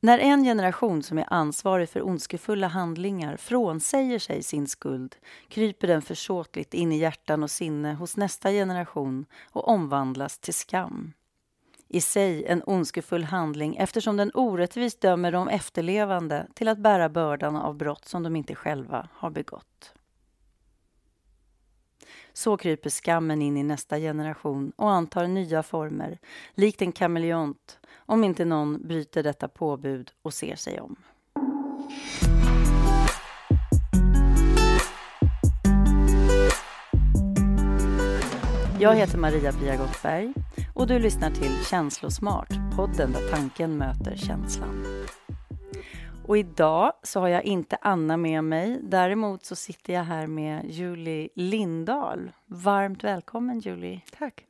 [0.00, 5.16] När en generation som är ansvarig för ondskefulla handlingar frånsäger sig sin skuld
[5.48, 11.12] kryper den försåtligt in i hjärtan och sinne hos nästa generation och omvandlas till skam.
[11.88, 17.56] I sig en ondskefull handling eftersom den orättvist dömer de efterlevande till att bära bördan
[17.56, 19.94] av brott som de inte själva har begått.
[22.38, 26.18] Så kryper skammen in i nästa generation och antar nya former,
[26.54, 30.96] likt en kameleont om inte någon bryter detta påbud och ser sig om.
[38.80, 40.34] Jag heter Maria-Pia Gottberg
[40.74, 44.84] och du lyssnar till Känslosmart, podden där tanken möter känslan.
[46.28, 48.80] Och idag så har jag inte Anna med mig.
[48.82, 52.32] Däremot så sitter jag här med Julie Lindahl.
[52.46, 54.00] Varmt välkommen Julie.
[54.18, 54.46] Tack.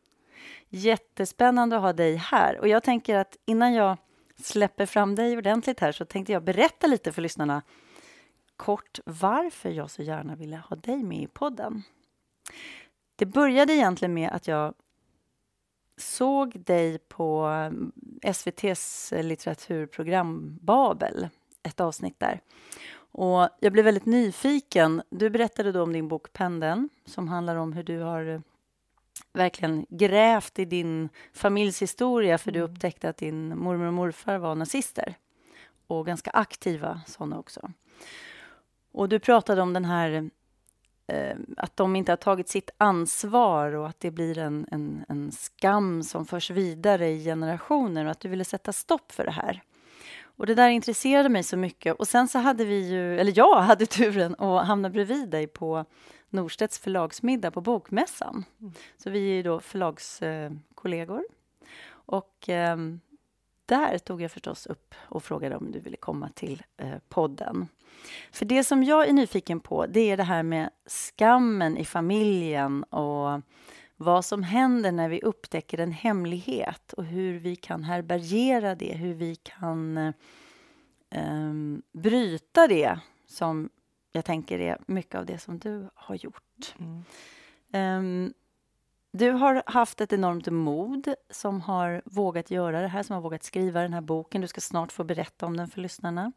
[0.68, 2.59] Jättespännande att ha dig här.
[2.59, 3.96] Och jag tänker att innan jag
[4.42, 7.62] släpper fram dig ordentligt här så tänkte jag berätta lite för lyssnarna
[8.56, 11.82] kort varför jag så gärna ville ha dig med i podden.
[13.16, 14.74] Det började egentligen med att jag
[15.96, 17.51] såg dig på
[18.23, 21.29] SVTs litteraturprogram Babel,
[21.69, 22.41] ett avsnitt där.
[23.13, 25.02] Och jag blev väldigt nyfiken.
[25.11, 28.43] Du berättade då om din bok Pendeln som handlar om hur du har
[29.33, 32.71] verkligen grävt i din familjs historia för du mm.
[32.71, 35.15] upptäckte att din mormor och morfar var nazister.
[35.87, 37.73] Och ganska aktiva sådana också.
[38.93, 40.30] Och du pratade om den här
[41.07, 45.33] eh, att de inte har tagit sitt ansvar och att det blir en, en, en
[45.33, 49.63] skam som förs vidare i generationer och att du ville sätta stopp för det här.
[50.38, 51.96] Och det där intresserade mig så mycket.
[51.96, 55.84] Och sen så hade vi ju, eller jag hade turen att hamna bredvid dig på
[56.30, 58.44] Norstedts förlagsmiddag på Bokmässan.
[58.60, 58.72] Mm.
[58.96, 61.24] Så vi är ju då förlagskollegor.
[61.88, 62.76] och eh,
[63.66, 67.69] där tog jag förstås upp och frågade om du ville komma till eh, podden.
[68.32, 72.82] För det som jag är nyfiken på, det är det här med skammen i familjen
[72.82, 73.41] och
[74.00, 79.14] vad som händer när vi upptäcker en hemlighet och hur vi kan härbärgera det, hur
[79.14, 79.97] vi kan
[81.10, 81.53] eh,
[81.92, 83.70] bryta det som
[84.12, 86.75] jag tänker är mycket av det som du har gjort.
[86.78, 87.04] Mm.
[87.72, 88.34] Um,
[89.12, 93.44] du har haft ett enormt mod som har vågat göra det här, som har vågat
[93.44, 94.41] skriva den här boken.
[94.41, 96.32] Du ska snart få berätta om den för lyssnarna.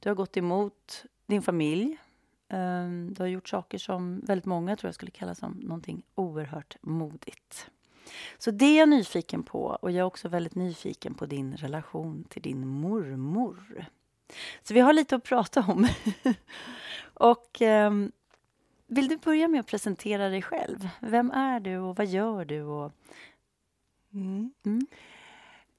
[0.00, 1.98] Du har gått emot din familj.
[2.52, 6.76] Um, du har gjort saker som väldigt många tror jag skulle kalla som någonting oerhört
[6.80, 7.70] modigt.
[8.38, 12.24] Så det är jag nyfiken på och jag är också väldigt nyfiken på din relation
[12.24, 13.86] till din mormor.
[14.62, 15.86] Så vi har lite att prata om.
[17.14, 17.92] och eh,
[18.86, 20.88] vill du börja med att presentera dig själv?
[21.00, 22.62] Vem är du och vad gör du?
[22.62, 22.92] Och...
[24.12, 24.52] Mm.
[24.64, 24.86] Mm.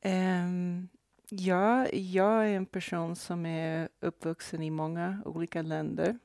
[0.05, 0.89] Um,
[1.29, 6.19] ja, jag är en person som är uppvuxen i många olika länder.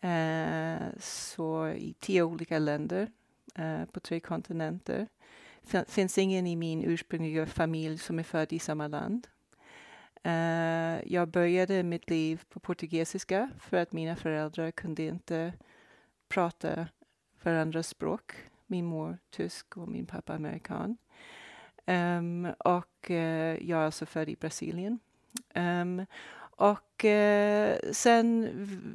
[0.00, 3.10] Eh, så i tio olika länder
[3.54, 5.06] eh, på tre kontinenter.
[5.70, 9.26] Det finns ingen i min ursprungliga familj som är född i samma land.
[10.22, 15.52] Eh, jag började mitt liv på portugisiska för att mina föräldrar kunde inte
[16.28, 16.86] prata
[17.42, 18.32] varandras språk.
[18.66, 20.96] Min mor tysk och min pappa amerikan.
[21.86, 23.16] Um, och uh,
[23.68, 24.98] jag är alltså född i Brasilien.
[25.54, 26.06] Um,
[26.60, 28.48] och eh, sen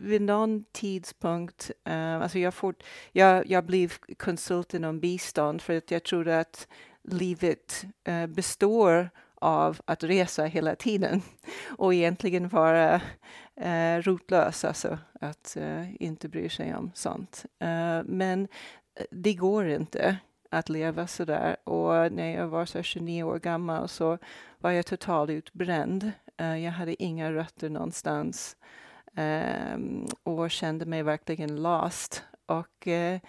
[0.03, 5.91] vid någon tidpunkt, eh, alltså jag, fort, jag, jag blev konsult inom bistånd för att
[5.91, 6.67] jag trodde att
[7.03, 11.21] livet eh, består av att resa hela tiden
[11.77, 13.01] och egentligen vara
[13.55, 17.45] eh, rotlös, alltså att eh, inte bry sig om sånt.
[17.59, 18.47] Eh, men
[18.95, 20.17] eh, det går inte
[20.49, 21.69] att leva så där.
[21.69, 24.17] Och när jag var så 29 år gammal så
[24.59, 26.11] var jag totalt utbränd.
[26.37, 28.57] Eh, jag hade inga rötter någonstans
[29.15, 32.23] ehm, och kände mig verkligen lost.
[32.45, 33.19] Och eh,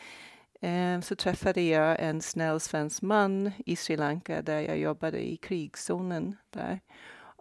[0.61, 5.37] ehm, så träffade jag en snäll svensk man i Sri Lanka där jag jobbade i
[5.37, 6.81] krigszonen där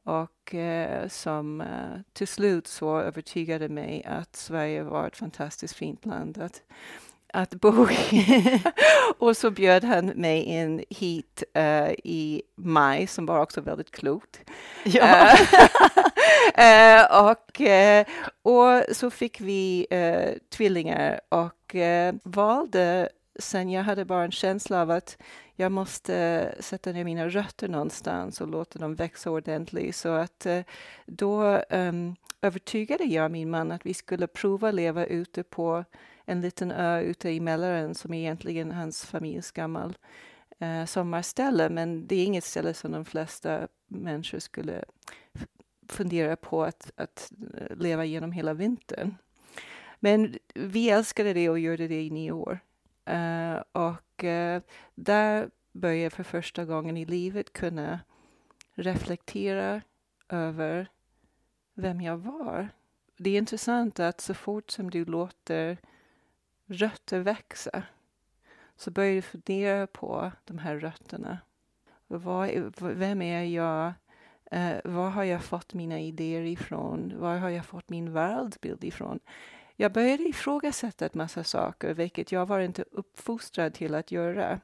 [0.05, 1.63] och eh, som
[2.13, 6.61] till slut så övertygade mig att Sverige var ett fantastiskt fint land att,
[7.35, 8.61] att bo i.
[9.19, 14.39] och så bjöd han mig in hit uh, i maj, som var också väldigt klokt.
[14.83, 15.37] Ja.
[16.57, 17.61] uh, och,
[18.41, 19.87] och så fick vi
[20.49, 21.75] tvillingar och
[22.23, 23.09] valde
[23.39, 25.17] sen jag hade bara en känsla av att
[25.55, 29.95] jag måste sätta ner mina rötter någonstans och låta dem växa ordentligt.
[29.95, 30.47] Så att
[31.05, 35.85] då um, övertygade jag min man att vi skulle prova leva ute på
[36.25, 39.97] en liten ö ute i Mälaren som egentligen hans familjs gammal
[40.59, 41.69] eh, sommarställe.
[41.69, 44.83] Men det är inget ställe som de flesta människor skulle
[45.87, 49.15] fundera på att, att eh, leva genom hela vintern.
[49.99, 52.59] Men vi älskade det och gjorde det i nio år.
[53.09, 54.61] Uh, och uh,
[54.95, 57.99] där började jag för första gången i livet kunna
[58.73, 59.81] reflektera
[60.29, 60.87] över
[61.73, 62.69] vem jag var.
[63.17, 65.77] Det är intressant att så fort som du låter
[66.65, 67.83] rötter växa
[68.75, 71.37] så börjar du fundera på de här rötterna.
[72.07, 73.93] Vad, vem är jag?
[74.51, 77.13] Eh, uh, var har jag fått mina idéer ifrån?
[77.17, 79.19] Var har jag fått min världsbild ifrån?
[79.75, 84.59] Jag började ifrågasätta en massa saker, vilket jag var inte uppfostrad till att göra.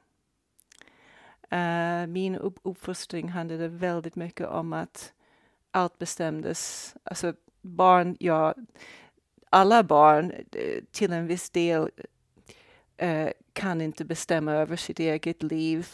[1.54, 5.14] Uh, min upp uppfostring handlade väldigt mycket om att
[5.72, 6.96] allt bestämdes.
[7.04, 8.56] Alltså barn, ja,
[9.54, 11.90] alla barn eh, till en viss del
[12.98, 15.88] eh, kan inte bestämma över sitt eget liv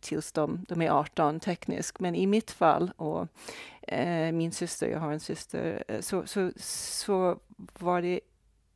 [0.00, 2.00] tills de, de är 18 tekniskt.
[2.00, 3.28] Men i mitt fall och
[3.82, 7.38] eh, min syster, jag har en syster, eh, så, så, så
[7.78, 8.20] var det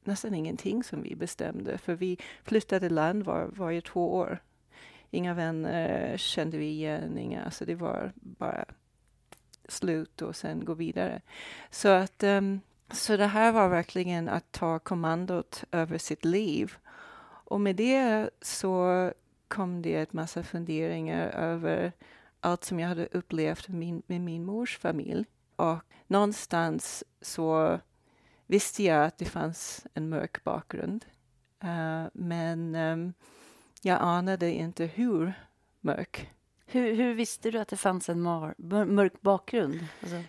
[0.04, 4.42] nästan ingenting som vi bestämde, för vi flyttade land var, varje två år.
[5.10, 8.64] Inga vänner kände vi igen, inga, så det var bara
[9.68, 11.20] slut och sen gå vidare.
[11.70, 12.60] Så att um,
[12.90, 16.76] så det här var verkligen att ta kommandot över sitt liv.
[17.46, 19.12] Och med det så
[19.48, 21.92] kom det ett massa funderingar över
[22.40, 25.26] allt som jag hade upplevt med min, med min mors familj.
[25.56, 27.80] Och någonstans så
[28.46, 31.04] visste jag att det fanns en mörk bakgrund.
[31.64, 33.14] Uh, men um,
[33.82, 35.32] jag anade inte hur
[35.80, 36.30] mörk.
[36.66, 39.86] Hur, hur, visste du att det fanns en mörk bakgrund?
[40.02, 40.22] Alltså.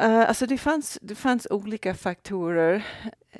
[0.00, 2.74] Uh, alltså det, fanns, det fanns olika faktorer.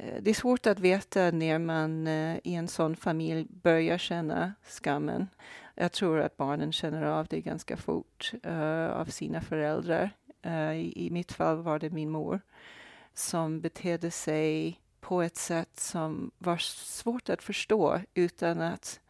[0.01, 4.53] Uh, det är svårt att veta när man uh, i en sån familj börjar känna
[4.63, 5.29] skammen.
[5.75, 8.33] Jag tror att barnen känner av det ganska fort
[8.93, 10.11] av sina föräldrar.
[10.75, 12.41] I, I mitt fall var det min mor
[13.15, 19.01] som betedde sig på ett sätt som var svårt att förstå utan att,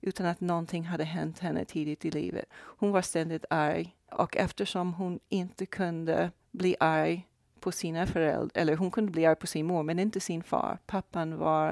[0.00, 2.46] utan att någonting hade hänt henne tidigt i livet.
[2.52, 7.28] Hon var ständigt arg och eftersom hon inte kunde bli arg
[7.60, 10.78] på sina föräldrar, eller hon kunde bli arg på sin mor men inte sin far.
[10.86, 11.70] Pappan var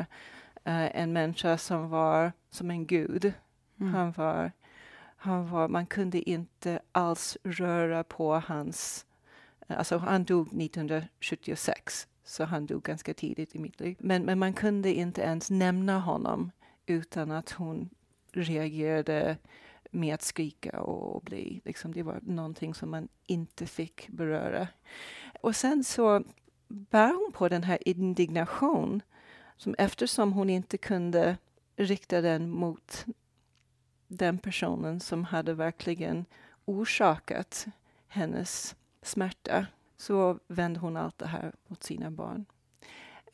[0.68, 3.32] uh, en människa som var som en gud.
[3.80, 3.94] Mm.
[3.94, 4.52] Han var,
[5.16, 9.06] han var, man kunde inte alls röra på hans
[9.66, 13.96] Alltså han dog 1976, så han dog ganska tidigt i mitt liv.
[14.00, 16.50] Men, men man kunde inte ens nämna honom
[16.86, 17.90] utan att hon
[18.32, 19.36] reagerade
[19.94, 21.60] med att skrika och, och bli.
[21.64, 24.68] Liksom, det var någonting som man inte fick beröra.
[25.40, 26.24] Och sen så
[26.68, 29.02] bär hon på den här indignation
[29.56, 31.36] som eftersom hon inte kunde
[31.76, 33.06] rikta den mot
[34.08, 36.24] den personen som hade verkligen
[36.64, 37.66] orsakat
[38.08, 39.66] hennes smärta
[39.96, 42.46] så vände hon allt det här mot sina barn.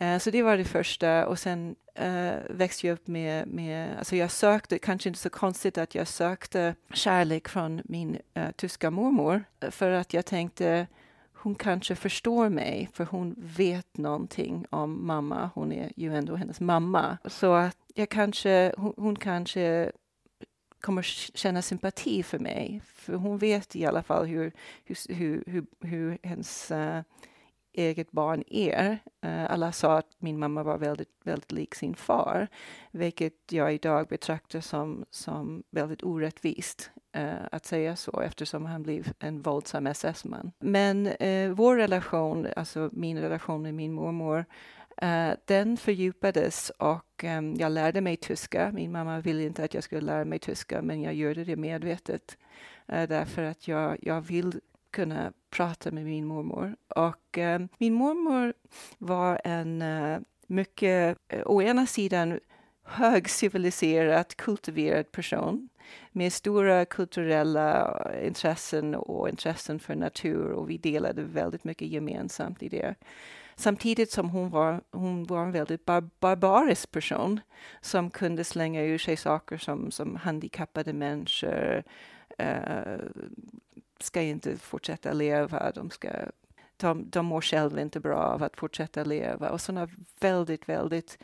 [0.00, 4.17] Eh, så det var det första och sen uh, växte jag upp med, med, alltså
[4.17, 9.44] jag sökte, kanske inte så konstigt att jag sökte kärlek från min uh, tyska mormor
[9.70, 10.87] för att jag tänkte
[11.43, 15.50] hon kanske förstår mig för hon vet någonting om mamma.
[15.55, 17.19] Hon är ju ändå hennes mamma.
[17.25, 19.93] Så att jag kanske, hon, hon kanske
[20.81, 22.82] kommer känna sympati för mig.
[22.94, 24.52] För hon vet i alla fall hur,
[24.85, 27.00] hur, hur, hur, hur hennes uh,
[27.72, 28.99] eget barn är.
[29.23, 32.49] Eh, alla sa att min mamma var väldigt, väldigt lik sin far,
[32.90, 39.12] vilket jag idag betraktar som, som väldigt orättvist eh, att säga så eftersom han blev
[39.18, 40.52] en våldsam SS-man.
[40.59, 44.44] Men eh, vår relation, alltså min relation med min mormor,
[45.44, 48.71] den fördjupades och ehm, jag lärde mig tyska.
[48.73, 52.38] Min mamma ville inte att jag skulle lära mig tyska, men jag gjorde det medvetet
[52.87, 56.76] därför att jag, jag vill kunna prata med min mormor.
[56.88, 58.54] Och eh, min mormor
[58.99, 62.40] var en eh, mycket, eh, å ena sidan
[62.82, 65.68] högciviliserad, kultiverad person
[66.12, 72.62] med stora kulturella eh, intressen och intressen för natur och vi delade väldigt mycket gemensamt
[72.62, 72.94] i det.
[73.56, 77.40] Samtidigt som hon var, hon var en väldigt bar barbarisk person
[77.80, 81.82] som kunde slänga ur sig saker som, som handikappade människor
[82.38, 82.99] eh,
[84.02, 86.09] ska inte fortsätta leva, de, ska,
[86.76, 89.88] de, de mår själva inte bra av att fortsätta leva och sådana
[90.21, 91.19] väldigt, väldigt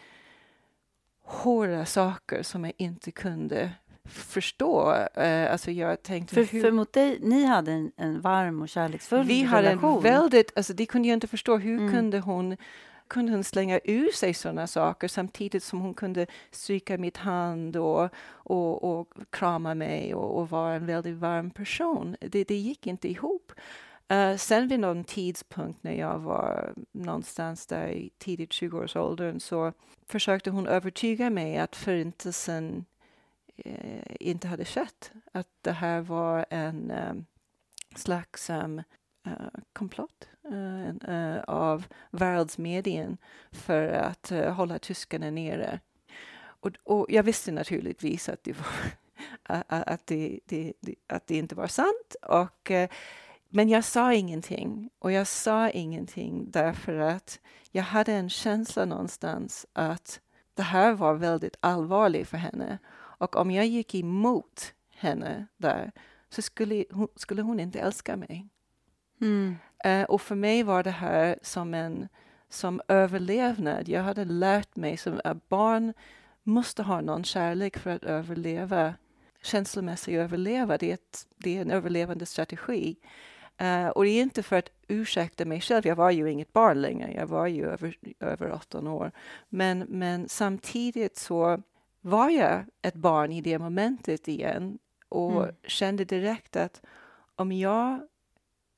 [1.23, 3.71] hårda saker som jag inte kunde
[4.05, 4.91] förstå.
[5.19, 6.63] Uh, alltså jag tänkte, för, hur...
[6.63, 10.03] för mot dig, ni hade en, en varm och kärleksfull vi relation.
[10.03, 11.57] Vi hade en väldigt, alltså det kunde jag inte förstå.
[11.57, 11.93] Hur mm.
[11.93, 12.57] kunde hon
[13.09, 18.09] kunde hon slänga ur sig sådana saker samtidigt som hon kunde stryka mitt hand och,
[18.29, 22.17] och, och krama mig och, och vara en väldigt varm person.
[22.21, 23.53] Det, det gick inte ihop.
[24.13, 29.73] Uh, sen vid någon tidpunkt när jag var någonstans där i tidigt 20-årsåldern så
[30.09, 32.85] försökte hon övertyga mig att förintelsen
[33.67, 35.13] uh, inte hade skett.
[35.33, 37.27] Att det här var en eh, um,
[37.95, 38.83] slags um,
[39.27, 43.19] Eh, komplott eh, eh, av världsmedien
[43.53, 45.81] för att hålla tyskarna nere.
[46.39, 48.67] Och, och, jag visste naturligtvis att det, var,
[49.69, 52.17] att det, det, det, att det inte var sant.
[52.23, 52.71] Och
[53.49, 57.41] men jag sa ingenting och jag sa ingenting därför att
[57.71, 60.21] jag hade en känsla någonstans att
[60.55, 62.79] det här var väldigt allvarligt för henne.
[62.95, 65.93] Och om jag gick emot henne där
[66.29, 68.49] så skulle hon, skulle hon inte älska mig.
[69.21, 69.57] Mm.
[69.87, 72.09] Uh, och för mig var det här som en
[72.49, 73.89] som överlevnad.
[73.89, 75.93] Jag hade lärt mig som att barn
[76.43, 78.95] måste ha någon kärlek för att överleva
[79.43, 80.79] känslomässigt överleva.
[80.79, 82.97] Det är, ett, det är en överlevande strategi.
[83.63, 86.83] Uh, och det är inte för att ursäkta mig själv, jag var ju inget barn
[86.83, 89.13] längre, jag var ju över, över 18 år.
[89.49, 91.63] Men, men samtidigt så
[92.01, 95.55] var jag ett barn i det momentet igen och mm.
[95.63, 96.83] kände direkt att
[97.37, 98.01] om jag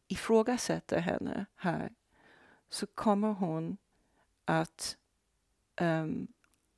[0.08, 1.92] ifrågasätter henne här
[2.68, 3.76] så kommer hon
[4.44, 4.96] att
[5.80, 6.28] um,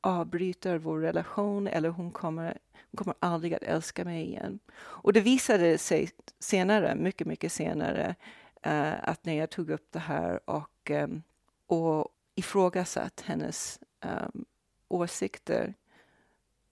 [0.01, 2.59] avbryta vår relation eller hon kommer
[2.91, 4.59] hon kommer aldrig att älska mig igen.
[4.77, 8.15] Och det visade sig senare, mycket, mycket senare,
[8.67, 11.23] uh, att när jag tog upp det här och, um,
[11.67, 14.45] och ifrågasatt hennes um,
[14.89, 15.75] åsikter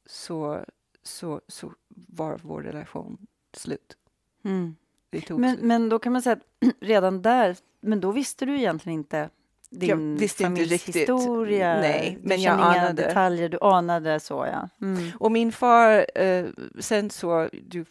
[0.06, 0.64] så,
[1.02, 3.96] så, så var vår relation slut.
[4.42, 4.76] Mm.
[5.10, 5.64] Men, slut.
[5.64, 9.30] men då kan man säga att redan där, men då visste du egentligen inte
[9.70, 11.80] din familjehistoria.
[11.80, 13.02] Nej, men jag anade.
[13.02, 14.68] detaljer, du anade så ja.
[14.86, 15.10] Mm.
[15.18, 16.46] Och min far, eh,
[16.78, 17.84] sen så, du,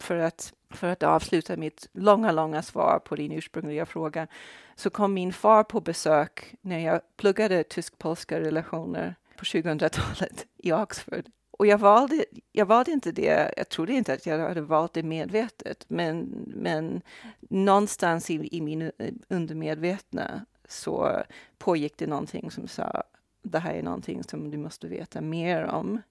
[0.00, 4.26] för att, för att avsluta mitt långa, långa svar på din ursprungliga fråga,
[4.76, 11.24] så kom min far på besök när jag pluggade tysk-polska relationer på 2000-talet i Oxford.
[11.58, 15.02] Och jag valde, jag valde inte det, jag trodde inte att jag hade valt det
[15.02, 17.02] medvetet, men, men
[17.40, 18.92] någonstans i, i min
[19.28, 21.22] undermedvetna så
[21.58, 23.02] pågick det någonting som sa
[23.50, 26.02] det här är någonting som du måste veta mer om.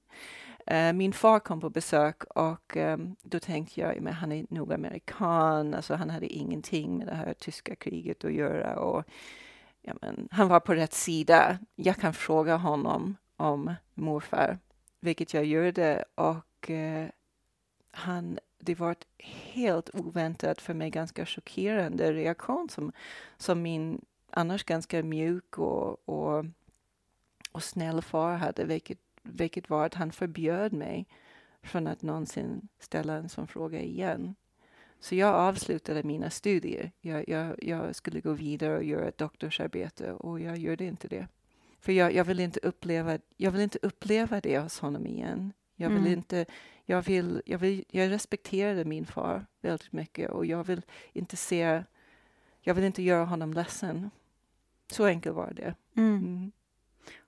[0.71, 4.73] Uh, min far kom på besök och um, då tänkte jag, men han är nog
[4.73, 9.03] amerikan, alltså han hade ingenting med det här tyska kriget att göra och
[9.81, 11.57] ja, men, han var på rätt sida.
[11.75, 14.57] Jag kan fråga honom om morfar,
[15.05, 17.07] vilket jag gjorde och eh,
[17.91, 22.91] han det var ett helt oväntat, för mig ganska chockerande reaktion som,
[23.37, 26.45] som min annars ganska mjuk och, och,
[27.51, 31.07] och snäll far hade, vilket, vilket var att han förbjöd mig
[31.63, 34.35] från att någonsin ställa en sån fråga igen.
[34.99, 36.91] Så jag avslutade mina studier.
[37.01, 41.27] Jag, jag, jag, skulle gå vidare och göra ett doktorsarbete och jag gjorde inte det.
[41.85, 45.53] För jag, jag, vill inte uppleva, jag vill inte uppleva det hos honom igen.
[45.75, 46.13] Jag vill mm.
[46.13, 46.45] inte,
[46.85, 50.81] jag vill, jag vill, jag respekterade min far väldigt mycket och jag vill
[51.13, 51.83] inte se,
[52.61, 54.09] jag vill inte göra honom ledsen.
[54.91, 55.75] Så enkelt var det.
[55.95, 56.17] Mm.
[56.17, 56.51] Mm.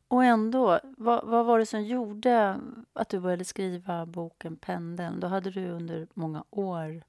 [0.08, 2.60] Och ändå, vad, vad, var det som gjorde
[2.94, 5.20] att du började skriva boken Pendeln?
[5.20, 7.04] Då hade du under många år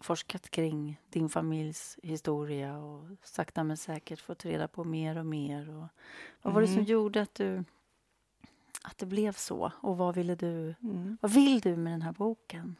[0.00, 5.70] forskat kring din familjs historia och sakta men säkert fått reda på mer och mer.
[5.70, 5.88] Och
[6.42, 6.86] vad var det som mm.
[6.86, 7.64] gjorde att du
[8.82, 9.72] att det blev så?
[9.80, 10.74] Och vad ville du?
[10.82, 11.18] Mm.
[11.20, 12.76] Vad vill du med den här boken?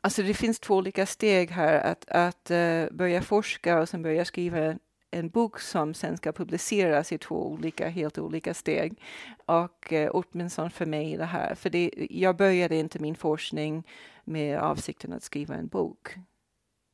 [0.00, 1.80] Alltså det finns två olika steg här.
[1.80, 4.74] Att, att uh, börja forska och sen börja skriva
[5.10, 9.00] en bok som sen ska publiceras i två olika, helt olika steg.
[9.46, 13.86] Och eh, åtminstone för mig det här, för det, jag började inte min forskning
[14.28, 16.16] med avsikten att skriva en bok.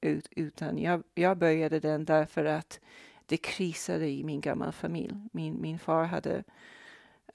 [0.00, 2.80] Ut, utan jag, jag började den därför att
[3.26, 5.14] det krisade i min gamla familj.
[5.32, 6.44] Min, min far hade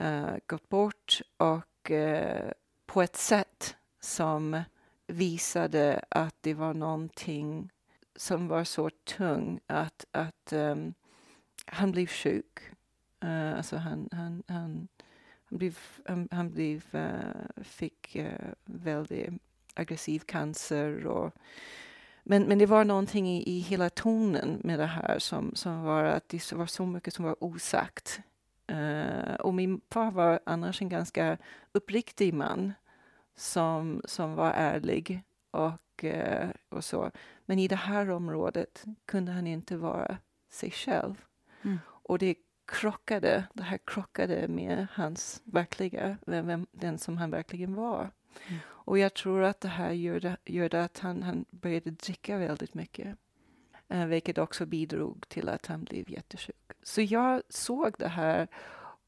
[0.02, 2.52] uh, gått bort och uh,
[2.86, 4.62] på ett sätt som
[5.08, 7.72] visade att det var någonting
[8.16, 10.94] som var så tung att, att um,
[11.66, 12.60] han blev sjuk.
[13.24, 14.88] Uh, alltså han, han, han,
[15.46, 19.42] han, blev, han, han blev, uh, fick uh, väldigt
[19.74, 21.08] aggressiv cancer.
[21.08, 21.34] Och,
[22.24, 26.04] men, men det var någonting i, i hela tonen med det här som, som var
[26.04, 28.22] att det var så mycket som var osagt.
[28.72, 31.38] Uh, och min far var annars en ganska
[31.72, 32.74] uppriktig man
[33.36, 37.12] som, som var ärlig och, uh, och så.
[37.46, 40.18] Men i det här området kunde han inte vara
[40.50, 41.26] sig själv.
[41.62, 41.80] Mm.
[41.88, 42.36] Och det
[42.68, 48.12] krockade, det här krockade med hans verkliga, vem, den som han verkligen var.
[48.48, 48.60] Mm.
[48.68, 53.18] Och jag tror att det här gjorde, gjorde att han, han började dricka väldigt mycket.
[53.88, 56.72] Eh, vilket också bidrog till att han blev jättesjuk.
[56.84, 58.48] Så jag såg det här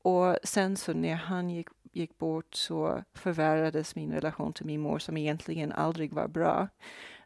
[0.01, 5.00] och sen så när han gick, gick bort så förvärrades min relation till min mor
[5.00, 6.68] som egentligen aldrig var bra.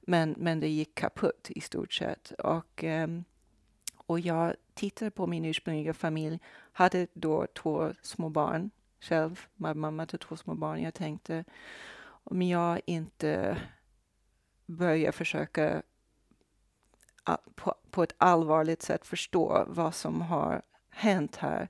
[0.01, 2.31] Men, men det gick kaputt i stort sett.
[2.31, 3.23] Och, ehm,
[3.97, 6.39] och jag tittade på min ursprungliga familj,
[6.71, 8.71] hade då två små barn
[9.05, 10.81] själv, mamma till typ två små barn.
[10.81, 11.43] Jag tänkte
[12.05, 13.57] om jag inte
[14.65, 15.81] börjar försöka
[17.55, 21.69] på, på ett allvarligt sätt förstå vad som har hänt här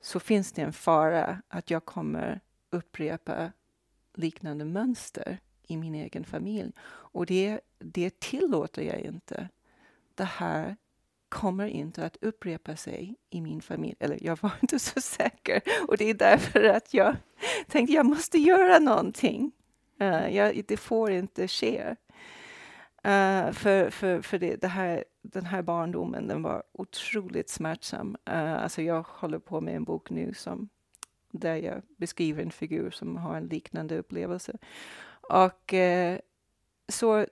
[0.00, 3.52] så finns det en fara att jag kommer upprepa
[4.14, 6.72] liknande mönster i min egen familj.
[6.80, 9.48] Och det, det tillåter jag inte.
[10.14, 10.76] Det här
[11.28, 13.96] kommer inte att upprepa sig i min familj.
[14.00, 15.60] Eller jag var inte så säker.
[15.88, 17.16] Och det är därför att jag
[17.66, 19.52] tänkte jag måste göra någonting.
[20.02, 21.94] Uh, jag, det får inte ske.
[23.06, 28.16] Uh, för för, för det, det, här, den här barndomen den var otroligt smärtsam.
[28.30, 30.68] Uh, alltså jag håller på med en bok nu som,
[31.32, 34.58] där jag beskriver en figur som har en liknande upplevelse.
[35.20, 36.18] Och uh,
[36.88, 37.26] så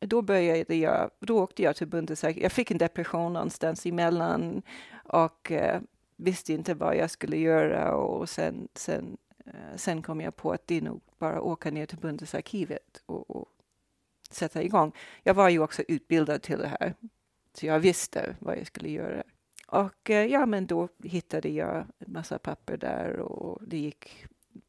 [0.00, 2.42] då började jag, då åkte jag till Bundesarkivet.
[2.42, 4.62] Jag fick en depression någonstans emellan
[5.04, 5.80] och eh,
[6.16, 9.16] visste inte vad jag skulle göra och sen, sen,
[9.46, 13.02] eh, sen kom jag på att det är nog bara att åka ner till Bundesarkivet
[13.06, 13.48] och, och
[14.30, 14.92] sätta igång.
[15.22, 16.94] Jag var ju också utbildad till det här,
[17.54, 19.22] så jag visste vad jag skulle göra.
[19.66, 24.26] Och eh, ja, men då hittade jag en massa papper där och det gick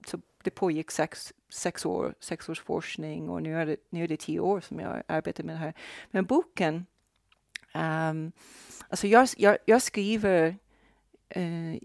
[0.07, 4.07] så det pågick sex, sex, år, sex års forskning och nu är, det, nu är
[4.07, 5.73] det tio år som jag arbetar med det här.
[6.11, 6.85] Men boken,
[7.73, 8.31] um,
[8.89, 10.55] alltså jag, jag, jag skriver
[11.29, 11.75] eh, uh,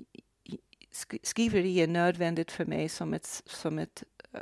[1.22, 4.02] skriveri är nödvändigt för mig som ett, som ett
[4.34, 4.40] uh,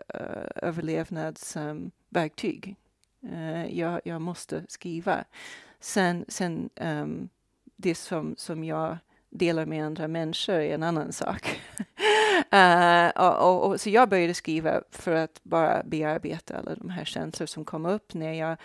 [0.55, 2.77] överlevnadsverktyg.
[3.21, 5.25] Um, uh, jag, jag måste skriva.
[5.81, 7.29] Sen, sen um,
[7.77, 8.99] det som, som jag
[9.31, 11.61] delar med andra människor är en annan sak.
[12.55, 17.47] uh, och, och, så jag började skriva för att bara bearbeta alla de här känslor
[17.47, 18.57] som kom upp när jag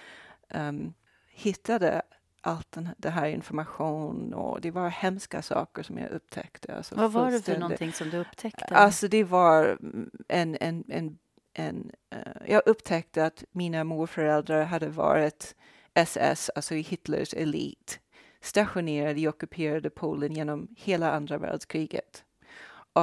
[0.53, 0.93] um,
[1.27, 2.01] hittade
[2.41, 6.75] allt den, det här information och det var hemska saker som jag upptäckte.
[6.75, 8.65] Alltså Vad var det för någonting som du upptäckte?
[8.65, 9.77] Alltså det var
[10.27, 11.17] en, en, en,
[11.53, 15.55] en uh, jag upptäckte att mina morföräldrar hade varit
[15.93, 17.99] SS, alltså Hitlers elit
[18.41, 22.23] stationerade i ockuperade Polen genom hela andra världskriget.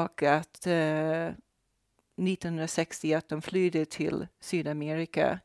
[0.04, 5.40] Och att eh, 1960 att de flydde till Sydamerika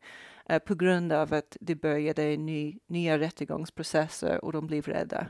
[0.45, 5.27] eh, på grund av att det började ny, nya rättegångsprocesser och de blev rädda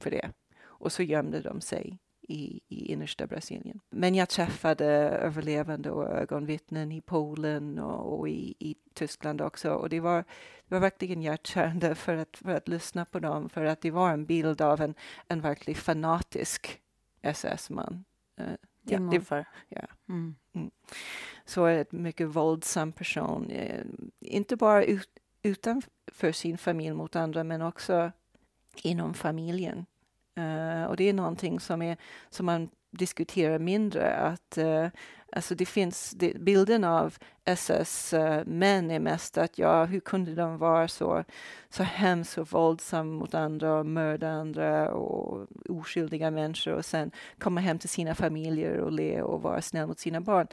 [0.00, 0.30] för det.
[0.62, 1.98] Och så gömde de sig
[2.28, 3.80] i, i innersta Brasilien.
[3.90, 9.70] Men jag träffade överlevande och ögonvittnen i Polen och, och i, i, Tyskland också.
[9.70, 10.24] Och det var,
[10.68, 14.10] det var verkligen hjärtkärande för att, för att lyssna på dem, för att det var
[14.10, 14.94] en bild av en,
[15.28, 16.80] en verkligen fanatisk
[17.22, 18.04] SS-man.
[18.36, 19.48] Din ja, morfar?
[19.68, 19.86] Ja.
[20.08, 20.34] Mm.
[20.52, 20.70] Mm.
[21.44, 23.50] Så en mycket våldsam person.
[23.50, 23.84] Eh,
[24.20, 25.10] inte bara ut,
[25.42, 28.12] utanför sin familj mot andra, men också
[28.82, 29.86] inom familjen.
[30.38, 31.96] Uh, och det är någonting som, är,
[32.30, 34.16] som man diskuterar mindre.
[34.16, 34.88] Att, uh,
[35.34, 40.34] alltså det finns det, bilden av SS-män eh, uh, är mest att ja, hur kunde
[40.34, 41.24] de vara så,
[41.68, 47.60] så hemskt och våldsamma mot andra och mörda andra och oskyldiga människor och sen komma
[47.60, 50.46] hem till sina familjer och le och vara snäll mot sina barn.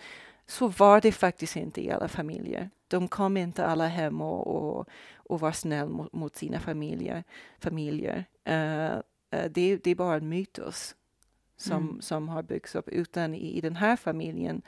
[0.46, 2.70] Så var det faktiskt inte i alla familjer.
[2.88, 7.24] De kom inte alla hem och, och, och var snäll mot, mot sina familjer.
[7.60, 8.26] familjer.
[8.50, 8.96] Uh,
[9.36, 10.96] uh, det, det är bara en mytos
[11.62, 12.02] som, mm.
[12.02, 12.90] som har byggts upp.
[12.90, 14.62] Utan i, i den här familjen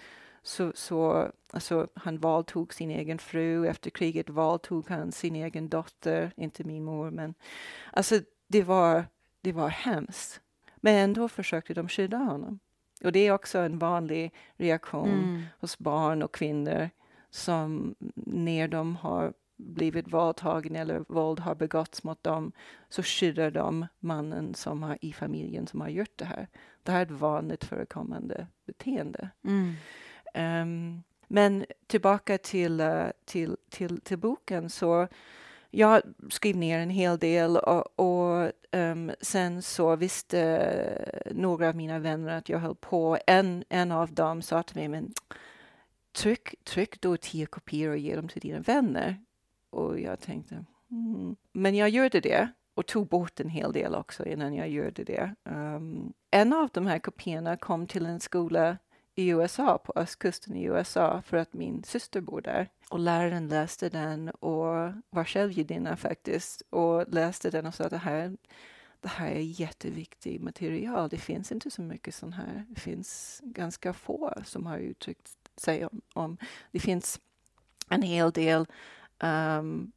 [0.43, 3.67] så, så alltså, han valdtog sin egen fru.
[3.67, 7.12] Efter kriget valdtog han sin egen dotter, inte min mor.
[7.12, 7.34] Men
[7.91, 9.06] alltså, det var,
[9.41, 10.41] det var hemskt.
[10.75, 12.60] Men ändå försökte de skydda honom.
[13.03, 15.43] Och det är också en vanlig reaktion mm.
[15.60, 16.89] hos barn och kvinnor
[17.29, 22.51] som när de har blivit våldtagna eller våld har begåtts mot dem
[22.89, 26.47] så skyddar de mannen som har, i familjen som har gjort det här.
[26.83, 29.29] Det här är ett vanligt förekommande beteende.
[29.43, 29.73] Mm.
[30.33, 35.07] Um, men tillbaka till, uh, till, till, till boken så
[35.75, 41.99] jag skrev ner en hel del och, och um, sen så visste några av mina
[41.99, 43.17] vänner att jag höll på.
[43.27, 45.13] En, en av dem sa till mig, men
[46.11, 49.17] tryck, tryck då tio kopior och ge dem till dina vänner.
[49.73, 51.36] Och jag tänkte, mm.
[51.51, 55.36] men jag gjorde det och tog bort en hel del också innan jag gjorde det.
[55.43, 58.77] Um, en av de här kopiorna kom till en skola
[59.15, 62.69] i USA, på östkusten i USA, för att min syster bor där.
[62.89, 67.89] Och läraren läste den och var själv judinna faktiskt och läste den och sa att
[67.89, 68.38] det här,
[69.01, 71.09] det här är jätteviktigt material.
[71.09, 72.65] Det finns inte så mycket sånt här.
[72.69, 76.01] Det finns ganska få som har uttryckt sig om.
[76.13, 76.38] om.
[76.71, 77.19] Det finns
[77.89, 78.65] en hel del
[79.23, 79.91] um,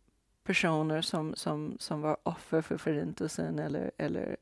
[0.44, 4.36] personer som, som, som var offer för Förintelsen eller, eller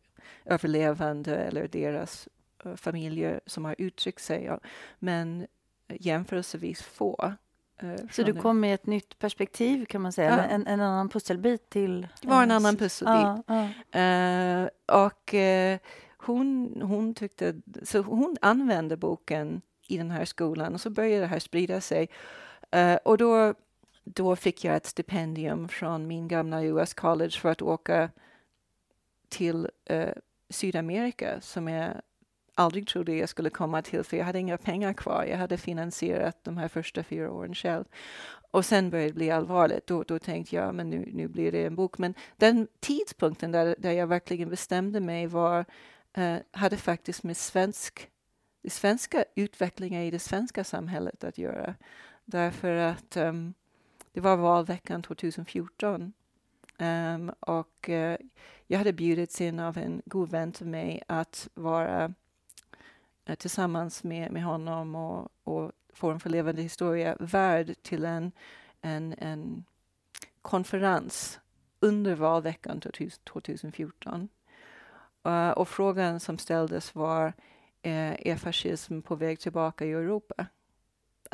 [0.44, 2.28] överlevande eller deras
[2.66, 4.44] uh, familjer som har uttryckt sig.
[4.44, 4.60] Ja.
[4.98, 5.46] Men
[5.88, 7.34] jämförelsevis få.
[7.82, 10.42] Uh, Så du kom med ett nytt perspektiv kan man säga, ja.
[10.42, 12.08] en, en annan pusselbit till?
[12.20, 13.48] Det var en annan pusselbit.
[13.96, 15.34] Uh, och
[16.16, 21.26] hon, hon tyckte, så hon använde boken i den här skolan och så började det
[21.26, 22.08] här sprida sig.
[23.04, 23.54] och då
[24.04, 28.10] då fick jag ett stipendium från min gamla US College för att åka
[29.28, 30.12] till uh,
[30.48, 31.94] Sydamerika som jag
[32.54, 35.24] aldrig trodde jag skulle komma till för jag hade inga pengar kvar.
[35.24, 37.84] Jag hade finansierat de här första fyra åren själv.
[38.50, 39.86] Och sen började det bli allvarligt.
[39.86, 41.98] Då, då tänkte jag men nu, nu blir det en bok.
[41.98, 45.64] Men den tidpunkten där, där jag verkligen bestämde mig var,
[46.18, 48.10] uh, hade faktiskt med svensk,
[48.62, 51.74] det svenska utvecklingen i det svenska samhället att göra.
[52.24, 53.54] Därför att um,
[54.14, 56.12] det var valveckan 2014.
[56.78, 58.16] Um, och uh,
[58.66, 62.14] jag hade bjudits in av en god vän till mig att vara
[63.28, 68.32] uh, tillsammans med, med honom och, och Forum för levande historia värd till en,
[68.80, 69.64] en, en
[70.42, 71.40] konferens
[71.80, 72.80] under valveckan
[73.24, 74.28] 2014.
[75.26, 77.32] Uh, och frågan som ställdes var,
[77.82, 80.46] eh, är fascism på väg tillbaka i Europa?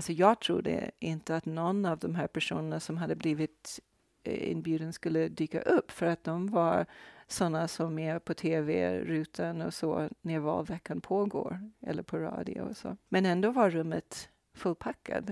[0.00, 3.80] Alltså jag trodde inte att någon av de här personerna som hade blivit
[4.22, 6.86] eh, inbjuden skulle dyka upp för att de var
[7.26, 12.96] sådana som är på tv-rutan och så när valveckan pågår eller på radio och så.
[13.08, 15.24] Men ändå var rummet fullpackat.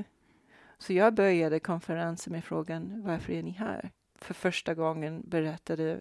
[0.78, 3.90] Så jag började konferensen med frågan varför är ni här?
[4.14, 6.00] För första gången berättade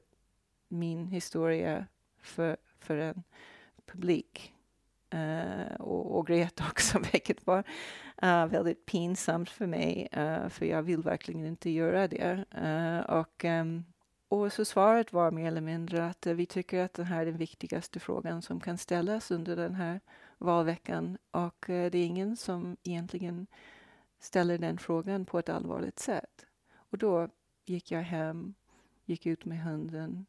[0.67, 1.86] min historia
[2.21, 3.23] för, för en
[3.86, 4.53] publik.
[5.13, 7.60] Uh, och, och grät också, vilket var
[8.24, 12.46] uh, väldigt pinsamt för mig, uh, för jag vill verkligen inte göra det.
[13.10, 13.86] och, um,
[14.30, 17.38] och så svaret var mer eller mindre att vi tycker att det här är den
[17.38, 20.00] viktigaste frågan som kan ställas under den här
[20.38, 23.48] valveckan och det är ingen som egentligen
[24.20, 26.46] ställer den frågan på ett allvarligt sätt.
[26.76, 27.30] Och då
[27.65, 28.54] gick jag hem,
[29.06, 30.26] gick ut med hunden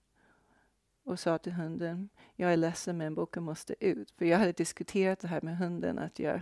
[1.09, 4.11] och sa till hunden, jag är ledsen men boken måste ut.
[4.19, 6.41] För jag hade diskuterat det här med hunden, att jag,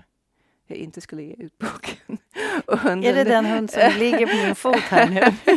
[0.66, 2.18] jag inte skulle ge ut boken.
[2.66, 5.20] Hunden, är det den hund som ligger på min fot här nu?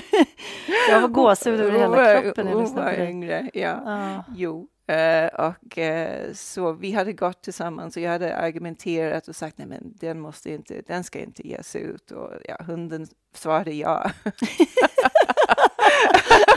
[0.90, 2.48] jag har gåshud över hela kroppen.
[2.48, 3.82] Hon var yngre, ja.
[3.86, 4.24] Ah.
[4.36, 4.68] Jo.
[4.90, 9.68] Uh, och uh, så vi hade gått tillsammans och jag hade argumenterat och sagt nej
[9.68, 14.12] men den måste inte, den ska inte ges ut och ja, hunden svarade ja.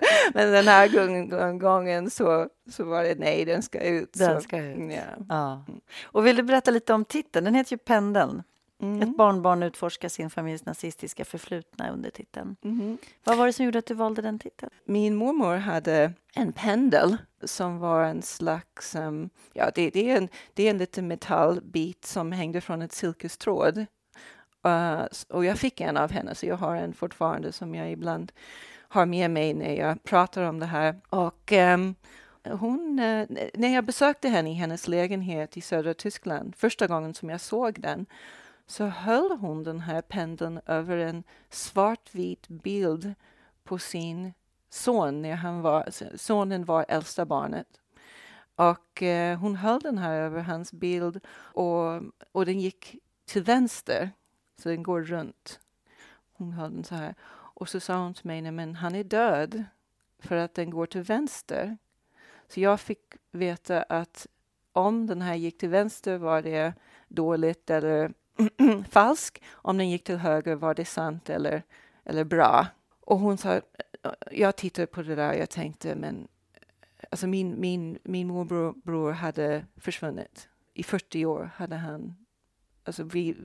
[0.34, 4.12] Men den här gången så, så var det nej, den ska ut.
[4.12, 4.92] Den så, ska ut.
[4.92, 5.24] Ja.
[5.28, 5.64] ja.
[6.04, 7.44] Och vill du berätta lite om titeln?
[7.44, 8.42] Den heter ju Pendeln.
[8.82, 9.02] Mm.
[9.02, 12.56] Ett barnbarn utforskar sin familjs nazistiska förflutna under titeln.
[12.64, 12.98] Mm.
[13.24, 14.70] Vad var det som gjorde att du valde den titeln?
[14.84, 18.94] Min mormor hade en pendel som var en slags...
[18.94, 22.92] Um, ja, det, det, är en, det är en liten metallbit som hängde från ett
[22.92, 23.78] silkestråd.
[24.66, 28.32] Uh, och jag fick en av henne, så jag har en fortfarande som jag ibland
[28.88, 31.00] har med mig när jag pratar om det här.
[31.08, 31.94] Och um,
[32.44, 37.30] hon, eh, när jag besökte henne i hennes lägenhet i södra Tyskland, första gången som
[37.30, 38.06] jag såg den,
[38.66, 43.14] så höll hon den här pendeln över en svartvit bild
[43.64, 44.32] på sin
[44.70, 47.80] son när han var, sonen var äldsta barnet.
[48.56, 54.10] Och eh, hon höll den här över hans bild och, och den gick till vänster,
[54.56, 55.60] så den går runt.
[56.32, 57.14] Hon höll den så här.
[57.56, 59.64] Och så sa hon till mig, nej men han är död
[60.18, 61.76] för att den går till vänster.
[62.48, 64.26] Så jag fick veta att
[64.72, 66.74] om den här gick till vänster var det
[67.08, 68.12] dåligt eller
[68.90, 69.42] falsk.
[69.50, 71.62] Om den gick till höger var det sant eller,
[72.04, 72.66] eller bra.
[73.00, 73.60] Och hon sa,
[74.30, 76.28] jag tittade på det där och jag tänkte, men
[77.10, 80.48] alltså min, min, min morbror hade försvunnit.
[80.74, 82.16] I 40 år hade han,
[82.84, 83.36] alltså vi,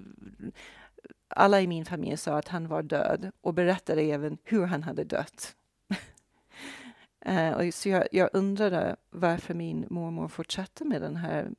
[1.35, 5.03] alla i min familj sa att han var död och berättade även hur han hade
[5.03, 5.55] dött.
[7.27, 11.49] uh, och så jag, jag undrade varför min mormor fortsatte med den här,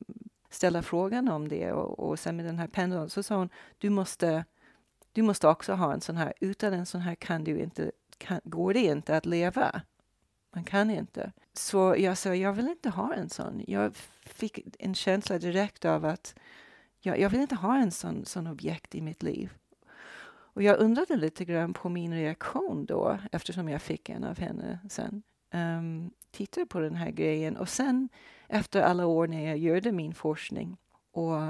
[0.49, 3.89] ställa frågan om det och, och sen med den här pendeln så sa hon, du
[3.89, 4.45] måste,
[5.11, 8.39] du måste också ha en sån här, utan en sån här kan du inte, kan,
[8.43, 9.81] går det inte att leva.
[10.55, 11.31] Man kan inte.
[11.53, 13.63] Så jag sa, jag vill inte ha en sån.
[13.67, 16.35] Jag fick en känsla direkt av att
[16.99, 19.53] jag, jag vill inte ha en sån, sån objekt i mitt liv.
[20.53, 24.79] Och jag undrade lite grann på min reaktion då, eftersom jag fick en av henne
[24.89, 25.23] sen.
[25.51, 28.09] Ehm, um, tittade på den här grejen och sen
[28.47, 30.77] efter alla år när jag gjorde min forskning
[31.11, 31.41] och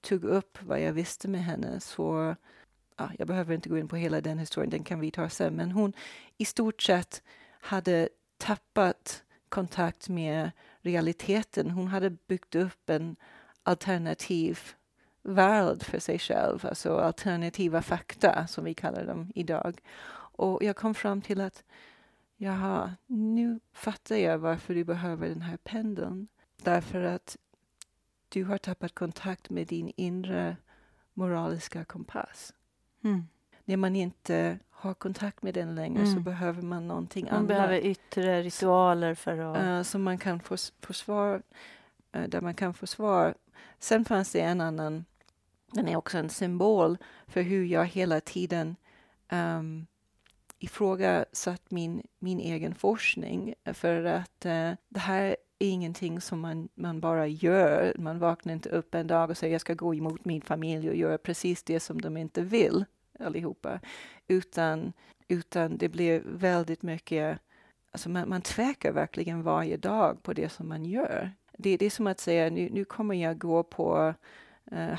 [0.00, 2.36] tog upp vad jag visste med henne så
[2.96, 5.54] ja, jag behöver inte gå in på hela den historien, den kan vi ta sen,
[5.54, 5.92] men hon
[6.36, 7.22] i stort sett
[7.60, 11.70] hade tappat kontakt med realiteten.
[11.70, 13.16] Hon hade byggt upp en
[13.62, 14.60] alternativ
[15.22, 19.80] värld för sig själv, alltså alternativa fakta som vi kallar dem idag.
[20.34, 21.64] Och jag kom fram till att
[22.36, 26.28] jaha, nu fattar jag varför du behöver den här pendeln.
[26.62, 27.36] Därför att
[28.28, 30.56] du har tappat kontakt med din inre
[31.14, 32.54] moraliska kompass.
[33.04, 33.28] Mm.
[33.64, 36.14] När man inte har kontakt med den längre mm.
[36.14, 37.40] så behöver man någonting man annat.
[37.40, 39.94] Man behöver yttre ritualer för att...
[39.94, 41.42] Uh, man kan få, få svar,
[42.16, 43.34] uh, där man kan få svar.
[43.78, 45.04] Sen fanns det en annan,
[45.72, 48.76] den är också en symbol för hur jag hela tiden
[49.28, 49.86] ehm, um,
[50.58, 53.54] ifrågasatt min, min egen forskning.
[53.64, 57.94] För att uh, det här är ingenting som man, man bara gör.
[57.98, 60.96] Man vaknar inte upp en dag och säger jag ska gå emot min familj och
[60.96, 62.84] göra precis det som de inte vill
[63.18, 63.80] allihopa.
[64.28, 64.92] Utan,
[65.28, 67.38] utan det blir väldigt mycket,
[67.90, 71.32] alltså man, man tvekar verkligen varje dag på det som man gör.
[71.58, 74.14] Det, det är som att säga nu, nu kommer jag gå på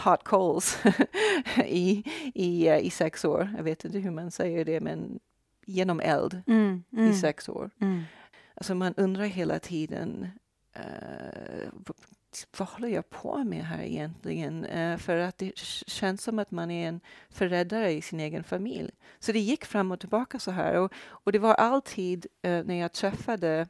[0.04, 0.78] hot coals
[1.66, 3.54] i, i, uh, i sex år.
[3.58, 5.20] Jag vet inte hur man säger det, men
[5.66, 7.70] genom eld mm, mm, i sex år.
[7.82, 8.04] Mm.
[8.56, 10.28] Alltså man undrar hela tiden
[10.80, 11.70] uh,
[12.58, 14.66] vad håller jag på med här egentligen?
[14.66, 15.58] Uh, för att det
[15.88, 18.92] känns som att man är en förrädare i sin egen familj.
[19.20, 20.76] Så det gick fram och tillbaka så här.
[20.76, 23.68] Och, och det var alltid uh, när jag träffade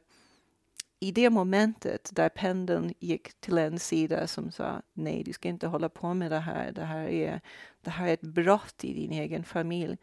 [1.04, 5.66] i det momentet där pendeln gick till en sida som sa nej, du ska inte
[5.66, 6.72] hålla på med det här.
[6.72, 7.40] Det här är,
[7.80, 9.96] det här är ett brott i din egen familj.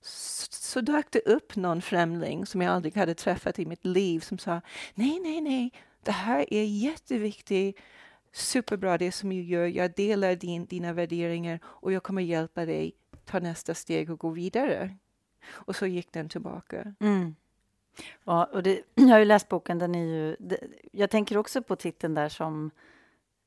[0.00, 4.20] Så, så dök det upp någon främling som jag aldrig hade träffat i mitt liv
[4.20, 4.60] som sa
[4.94, 7.78] nej, nej, nej, det här är jätteviktigt
[8.32, 9.66] superbra det som du gör.
[9.66, 12.92] Jag delar din, dina värderingar och jag kommer hjälpa dig
[13.24, 14.96] ta nästa steg och gå vidare.
[15.46, 16.94] Och så gick den tillbaka.
[17.00, 17.34] Mm.
[18.24, 19.78] Ja, och det, jag har ju läst boken.
[19.78, 20.58] Den är ju, det,
[20.92, 22.70] jag tänker också på titeln där som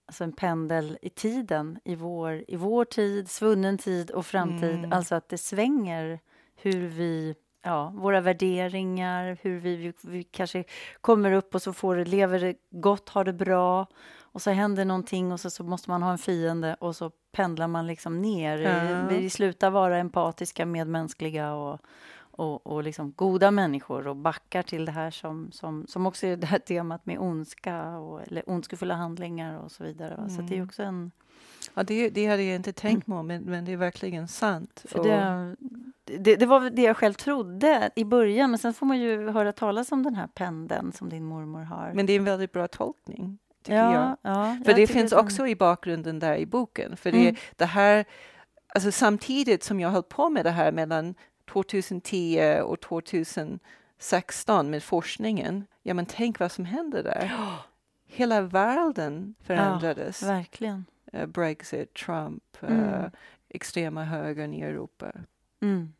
[0.06, 4.76] alltså en pendel i tiden, i vår, i vår tid, svunnen tid och framtid.
[4.76, 4.94] Mm.
[4.94, 6.20] Alltså att det svänger
[6.56, 10.64] hur vi ja, våra värderingar, hur vi, vi, vi, kanske
[11.02, 13.88] kommer upp och så får lever det gott, har det bra
[14.20, 17.68] och så händer någonting och så, så måste man ha en fiende och så pendlar
[17.68, 18.58] man liksom ner.
[18.58, 19.08] Ja.
[19.10, 21.80] Vi, vi slutar vara empatiska, medmänskliga och,
[22.38, 26.38] och, och liksom goda människor och backar till det här som, som, som också är
[26.38, 30.14] det här temat med ondska och, eller ondskefulla handlingar och så vidare.
[30.14, 30.30] Mm.
[30.30, 30.68] Så det är mm.
[30.68, 31.12] också en...
[31.74, 34.86] Ja, det, det hade jag inte tänkt på, men, men det är verkligen sant.
[34.86, 35.56] För det,
[36.20, 39.52] det, det, var det jag själv trodde i början, men sen får man ju höra
[39.52, 41.92] talas om den här pendeln som din mormor har.
[41.94, 44.34] Men det är en väldigt bra tolkning, tycker ja, jag.
[44.34, 46.98] Ja, för jag det finns också i bakgrunden där i boken.
[46.98, 47.36] För det, mm.
[47.56, 48.06] det här,
[48.68, 51.16] alltså samtidigt som jag höll på med det här mellan
[51.52, 57.32] 2010 och 2016 med forskningen, ja men tänk vad som hände där.
[58.06, 60.22] Hela världen förändrades.
[60.22, 60.86] Ja, verkligen.
[61.14, 62.84] Uh, Brexit, Trump, mm.
[62.84, 63.10] uh,
[63.50, 65.12] extrema högern i Europa.
[65.62, 65.94] Mm.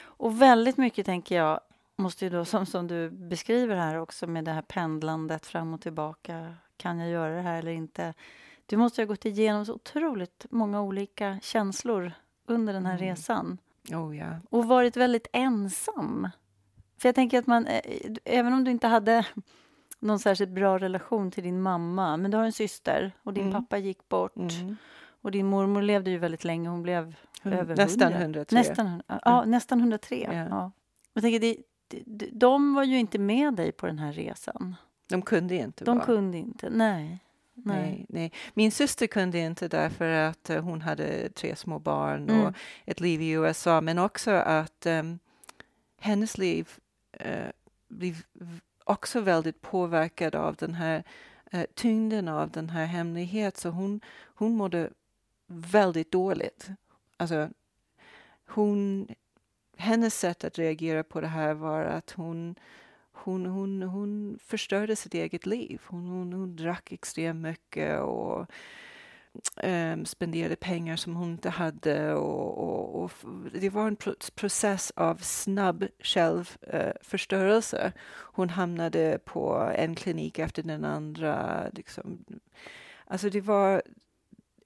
[0.00, 1.60] Och väldigt mycket, tänker jag,
[1.96, 5.80] måste ju då, som, som du beskriver här också med det här pendlandet fram och
[5.80, 6.54] tillbaka.
[6.76, 8.14] Kan jag göra det här eller inte?
[8.66, 12.12] Du måste ha gått igenom så otroligt många olika känslor
[12.46, 13.08] under den här mm.
[13.08, 13.58] resan.
[13.90, 14.36] Oh, ja.
[14.50, 16.28] Och varit väldigt ensam.
[16.98, 17.80] För jag tänker att man, eh,
[18.24, 19.26] även om du inte hade
[19.98, 23.52] någon särskilt bra relation till din mamma, men du har en syster och din mm.
[23.52, 24.36] pappa gick bort.
[24.36, 24.76] Mm.
[25.22, 28.58] Och din mormor levde ju väldigt länge, hon blev Hund, över Nästan 103.
[28.58, 30.28] Nästan, ja, nästan 103.
[30.32, 30.32] Ja.
[30.32, 30.72] Ja.
[31.12, 31.56] Jag tänker, det,
[32.32, 34.76] de var ju inte med dig på den här resan.
[35.08, 36.06] De kunde inte De vara.
[36.06, 37.18] kunde inte, nej.
[37.54, 38.06] Nej.
[38.08, 38.32] nej.
[38.54, 42.46] Min syster kunde inte därför att uh, hon hade tre små barn mm.
[42.46, 45.18] och ett liv i USA, men också att um,
[45.98, 46.68] hennes liv
[47.26, 47.50] uh,
[47.88, 48.22] blev
[48.84, 51.04] också väldigt påverkad av den här
[51.54, 53.60] uh, tyngden av den här hemligheten.
[53.60, 54.90] Så hon, hon mådde
[55.46, 56.68] väldigt dåligt.
[57.16, 57.48] Alltså,
[58.46, 59.08] hon,
[59.76, 62.54] hennes sätt att reagera på det här var att hon
[63.24, 65.80] hon, hon, hon förstörde sitt eget liv.
[65.86, 68.46] Hon, hon, hon drack extremt mycket och
[69.62, 72.14] um, spenderade pengar som hon inte hade.
[72.14, 73.12] Och, och, och
[73.60, 73.96] det var en
[74.34, 77.78] process av snabb självförstörelse.
[77.78, 77.92] Eh, uh,
[78.34, 81.62] hon hamnade på en klinik efter den andra.
[81.72, 82.24] Liksom.
[83.04, 83.82] Alltså det var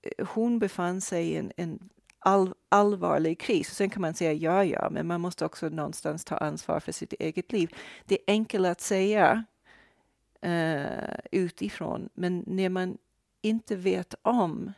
[0.03, 3.75] eh, hon befann sig i en, en all, allvarlig kris.
[3.75, 7.13] Sen kan man säga ja, ja, men man måste också någonstans ta ansvar för sitt
[7.13, 7.75] eget liv.
[8.05, 9.45] Det är enkelt att säga
[10.47, 12.99] uh, utifrån, men när man
[13.43, 14.73] inte vet om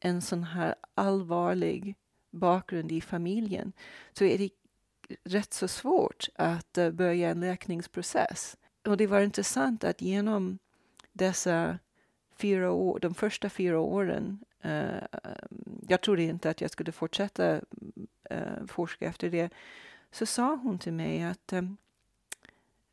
[0.00, 1.94] en sån här allvarlig
[2.30, 3.72] bakgrund i familjen
[4.12, 4.50] så är det
[5.24, 8.56] rätt så svårt att uh, börja en läkningsprocess.
[8.86, 10.58] Och det var intressant att genom
[11.12, 11.78] dessa
[12.36, 15.02] fyra år, de första fyra åren Eh,
[15.88, 17.60] jag trodde inte att jag skulle fortsätta
[18.30, 19.50] eh, forska efter det.
[20.10, 21.62] Så sa hon till mig att eh,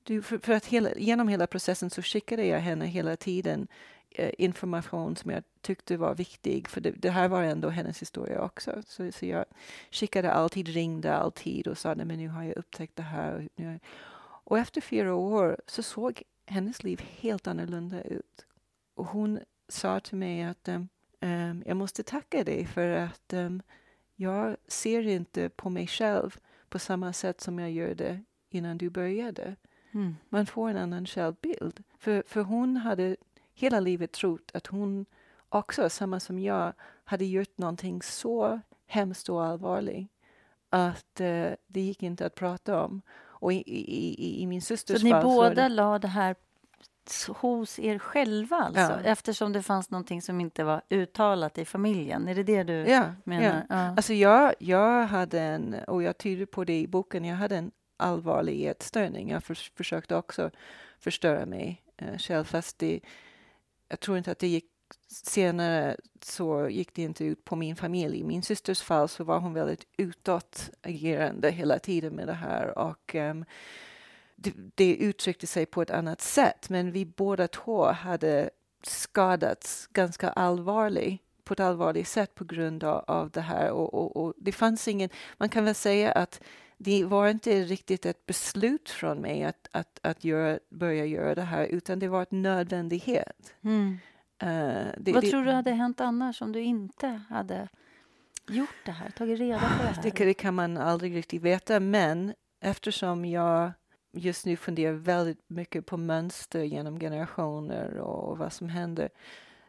[0.03, 3.67] du, för, för, att hela, genom hela processen så skickade jag henne hela tiden
[4.09, 6.67] eh, information som jag tyckte var viktig.
[6.67, 8.81] För det, det, här var ändå hennes historia också.
[8.87, 9.45] Så, så jag
[9.91, 13.47] skickade alltid, ringde alltid och sa Nej, men nu har jag upptäckt det här.
[13.55, 13.81] Och,
[14.51, 18.45] och efter fyra år så såg hennes liv helt annorlunda ut.
[18.95, 20.83] Och hon sa till mig att eh,
[21.21, 23.61] um, jag måste tacka dig för att um,
[24.15, 26.37] jag ser inte på mig själv
[26.69, 29.55] på samma sätt som jag gjorde innan du började.
[29.91, 30.15] Mm.
[30.29, 31.83] Man får en annan självbild.
[31.97, 33.15] För, för hon hade
[33.53, 35.05] hela livet trott att hon
[35.49, 40.11] också, samma som jag, hade gjort någonting så hemskt och allvarligt
[40.69, 43.01] att uh, det gick inte att prata om.
[43.39, 45.21] Och i, i, i, i min systers så fall...
[45.21, 45.69] Så ni båda det...
[45.69, 46.35] la det här
[47.37, 48.81] hos er själva alltså?
[48.81, 48.99] Ja.
[49.03, 52.27] Eftersom det fanns någonting som inte var uttalat i familjen?
[52.27, 53.65] Är det det du ja, menar?
[53.69, 53.75] Ja.
[53.75, 53.89] ja.
[53.89, 57.71] Alltså jag, jag hade en, och jag tyder på det i boken, jag hade en
[57.97, 59.29] allvarlig ätstörning.
[59.29, 60.51] Jag för, försökte också
[60.99, 62.99] förstöra mig eh, själv, fast det,
[63.89, 64.65] jag tror inte att det gick
[65.07, 68.19] senare så gick det inte ut på min familj.
[68.19, 73.15] I min systers fall så var hon väldigt utåtagerande hela tiden med det här och
[73.15, 73.45] um,
[74.37, 76.69] det, det uttryckte sig på ett annat sätt.
[76.69, 78.49] Men vi båda två hade
[78.83, 83.71] skadats ganska allvarligt på ett allvarligt sätt på grund av, av det här.
[83.71, 86.43] Och, och, och, det fanns ingen, man kan väl säga att
[86.77, 91.41] det var inte riktigt ett beslut från mig att, att, att göra, börja göra det
[91.41, 93.53] här, utan det var en nödvändighet.
[93.61, 93.97] Mm.
[94.43, 94.47] Uh,
[94.97, 97.67] det, Vad det, tror du hade hänt annars om du inte hade
[98.47, 100.03] gjort det här, tagit reda på det här?
[100.03, 103.71] Det, det kan man aldrig riktigt veta, men eftersom jag
[104.11, 109.09] just nu funderar väldigt mycket på mönster genom generationer och vad som händer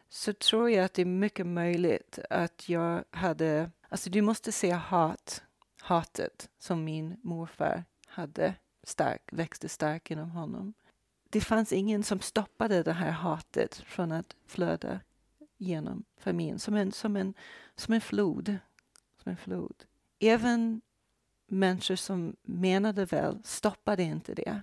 [0.09, 3.71] så tror jag att det är mycket möjligt att jag hade...
[3.89, 5.43] Alltså du måste se hat,
[5.81, 10.73] hatet som min morfar hade stark, växte starkt inom honom.
[11.29, 14.99] Det fanns ingen som stoppade det här hatet från att flöda
[15.57, 17.33] genom familjen som en, som en,
[17.75, 18.57] som en flod.
[19.23, 19.85] Som en flod.
[20.19, 20.81] Även
[21.49, 24.61] människor som menade väl stoppade inte det.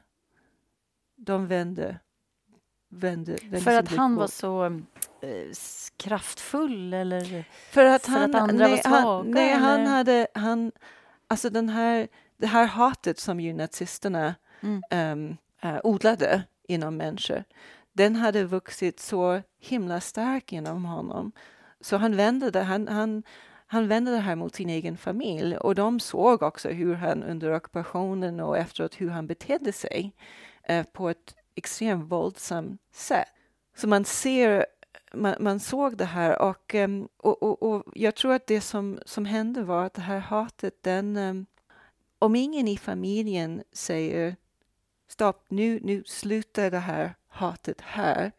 [1.17, 1.99] De vände,
[2.89, 5.53] vände, vände För att han var så äh,
[5.97, 9.01] kraftfull eller för att, han, att andra nej, var svaga?
[9.01, 9.61] Han, nej, eller?
[9.61, 10.27] han hade...
[10.35, 10.73] Han,
[11.27, 14.83] alltså den här, det här hatet som ju nazisterna mm.
[14.91, 15.37] um,
[15.71, 17.45] uh, odlade inom människor
[17.97, 21.33] den hade vuxit så himla stark inom honom.
[21.81, 22.63] Så han vände det.
[22.63, 23.23] Han, han,
[23.67, 27.55] han vände det här mot sin egen familj och de såg också hur han under
[27.55, 30.15] ockupationen och efteråt hur han betedde sig
[30.63, 33.29] eh, på ett extremt våldsamt sätt.
[33.77, 34.67] Så man ser
[35.15, 38.99] man, man såg det här och, eh, och, och, och, jag tror att det som,
[39.07, 41.35] som hände var att det här hatet, den, eh,
[42.19, 44.37] om ingen i familjen säger
[45.09, 48.33] stopp, nu, nu slutar det här hatet här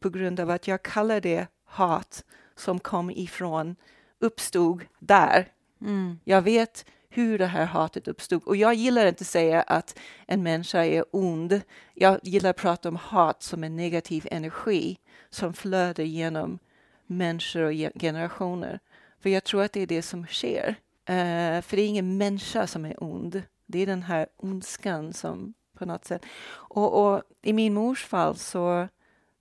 [0.00, 3.76] på grund av att jag kallar det hat som kom ifrån
[4.22, 5.48] uppstod där.
[5.80, 6.18] Mm.
[6.24, 8.42] Jag vet hur det här hatet uppstod.
[8.44, 11.60] Och jag gillar inte att säga att en människa är ond.
[11.94, 14.98] Jag gillar att prata om hat som en negativ energi
[15.30, 16.58] som flödar genom
[17.06, 18.80] människor och generationer.
[19.20, 20.68] För jag tror att det är det som sker.
[21.10, 23.42] Uh, för det är ingen människa som är ond.
[23.66, 26.22] Det är den här ondskan som på något sätt...
[26.52, 28.88] Och, och i min mors fall så...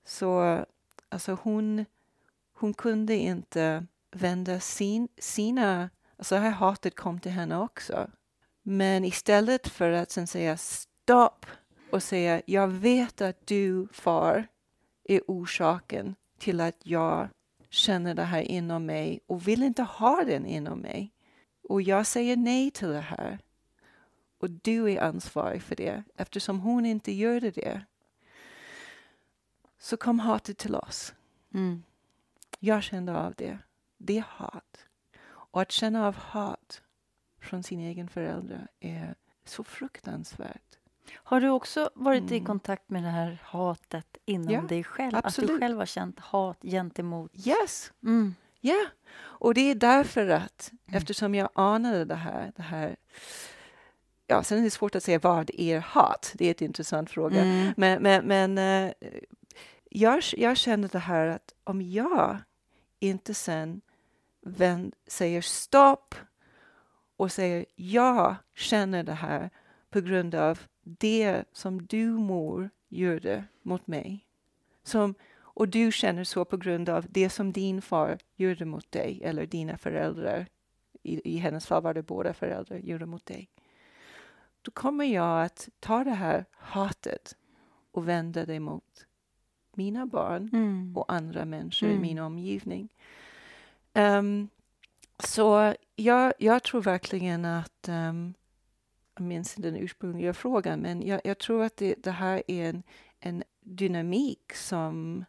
[0.05, 0.59] så
[1.09, 1.85] alltså hon,
[2.53, 5.89] hon kunde inte vända sin, sina...
[6.17, 8.11] Alltså det här hatet kom till henne också.
[8.63, 11.45] Men istället för att sen säga stopp
[11.91, 14.47] och säga jag vet att du, far,
[15.03, 17.29] är orsaken till att jag
[17.69, 21.13] känner det här inom mig och vill inte ha den inom mig.
[21.63, 23.39] Och jag säger nej till det här.
[24.39, 26.03] Och du är ansvarig för det.
[26.15, 27.81] Eftersom hon inte gör det,
[29.79, 31.13] så kom hatet till oss.
[31.53, 31.83] Mm.
[32.59, 33.59] Jag kände av det
[34.05, 34.85] det är hat.
[35.25, 36.81] Och att känna av hat
[37.41, 40.77] från sin egen förälder är så fruktansvärt.
[41.13, 42.33] Har du också varit mm.
[42.33, 45.15] i kontakt med det här hatet inom ja, dig själv?
[45.15, 45.49] Absolut.
[45.49, 47.47] Att du själv har känt hat gentemot...
[47.47, 47.93] Yes!
[48.03, 48.35] Mm.
[48.59, 48.85] Ja,
[49.19, 50.97] och det är därför att mm.
[50.97, 52.95] eftersom jag anade det här, det här
[54.27, 56.31] Ja, sen är det svårt att säga vad är hat.
[56.35, 57.41] Det är en intressant fråga.
[57.41, 57.73] Mm.
[57.77, 58.91] Men, men, men uh,
[59.89, 62.37] jag, jag kände det här att om jag
[62.99, 63.81] inte sen
[64.41, 66.15] vänd, säger stopp
[67.17, 69.49] och säger jag känner det här
[69.89, 74.25] på grund av det som du mor gjorde mot mig.
[74.83, 79.21] Som, och du känner så på grund av det som din far gjorde mot dig
[79.23, 80.47] eller dina föräldrar.
[81.03, 83.49] I, i hennes fall var det båda föräldrar gjorde mot dig.
[84.61, 87.35] Då kommer jag att ta det här hatet
[87.91, 89.05] och vända det mot
[89.73, 90.97] mina barn mm.
[90.97, 91.97] och andra människor mm.
[91.97, 92.89] i min omgivning.
[93.93, 94.49] Um,
[95.19, 98.33] så jag, jag tror verkligen att, um,
[99.15, 102.69] jag minns inte den ursprungliga frågan, men jag, jag tror att det, det, här är
[102.69, 102.83] en,
[103.19, 105.25] en dynamik som,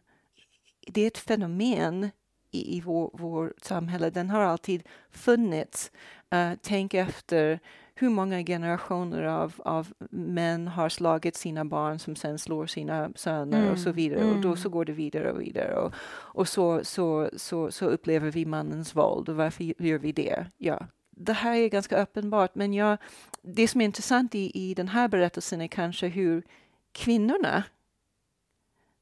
[0.87, 2.09] det är ett fenomen
[2.51, 4.09] i, i vårt vår samhälle.
[4.09, 5.91] Den har alltid funnits.
[6.33, 7.59] Uh, tänk efter
[7.95, 13.59] hur många generationer av, av män har slagit sina barn som sen slår sina söner
[13.59, 13.71] mm.
[13.71, 14.19] och så mm, vidare.
[14.19, 14.35] Mm.
[14.35, 14.57] Och då mm.
[14.57, 15.75] så går det vidare och vidare.
[15.75, 19.29] Och, och så, så, så, så upplever vi mannens våld.
[19.29, 20.45] Och varför gör vi det?
[20.57, 22.55] Ja, det här är ganska uppenbart.
[22.55, 22.97] Men jag,
[23.41, 26.43] det som är intressant i, i den här berättelsen är kanske hur
[26.91, 27.63] kvinnorna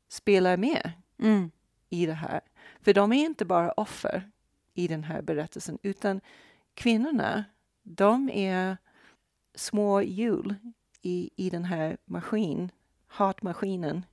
[0.09, 1.51] spelar med mm.
[1.89, 2.41] i det här.
[2.81, 4.31] För de är inte bara offer
[4.73, 6.21] i den här berättelsen, utan
[6.73, 7.45] kvinnorna
[7.83, 8.77] de är
[9.55, 10.55] små hjul
[11.01, 12.71] i, i den här maskin,
[13.07, 14.05] hatmaskinen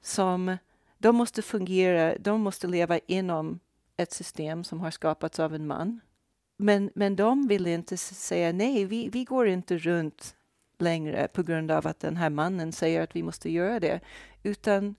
[0.00, 0.56] som
[0.98, 3.60] de måste fungera, de måste leva inom
[3.96, 6.00] ett system som har skapats av en man.
[6.56, 10.36] Men, men de vill inte säga nej, vi, vi går inte runt
[10.78, 14.00] längre på grund av att den här mannen säger att vi måste göra det,
[14.42, 14.94] utan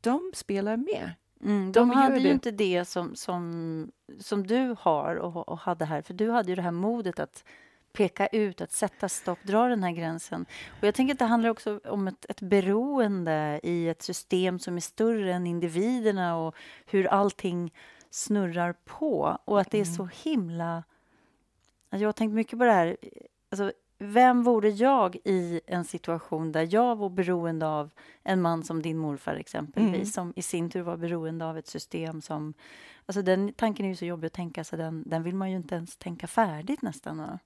[0.00, 1.10] de spelar med.
[1.44, 5.84] Mm, de, de hade ju inte det som, som, som du har och, och hade
[5.84, 7.44] här, för du hade ju det här modet att
[7.92, 10.46] peka ut, att sätta stopp, dra den här gränsen.
[10.80, 14.76] Och jag tänker att det handlar också om ett, ett beroende i ett system som
[14.76, 16.54] är större än individerna och
[16.86, 17.72] hur allting
[18.10, 19.38] snurrar på.
[19.44, 20.14] Och att det är så mm.
[20.22, 20.84] himla...
[21.90, 22.96] Alltså jag har tänkt mycket på det här.
[23.50, 27.90] Alltså, vem vore jag i en situation där jag var beroende av
[28.22, 30.06] en man som din morfar exempelvis, mm.
[30.06, 32.54] som i sin tur var beroende av ett system som...
[33.06, 35.56] Alltså den tanken är ju så jobbig att tänka, så den, den vill man ju
[35.56, 37.38] inte ens tänka färdigt nästan.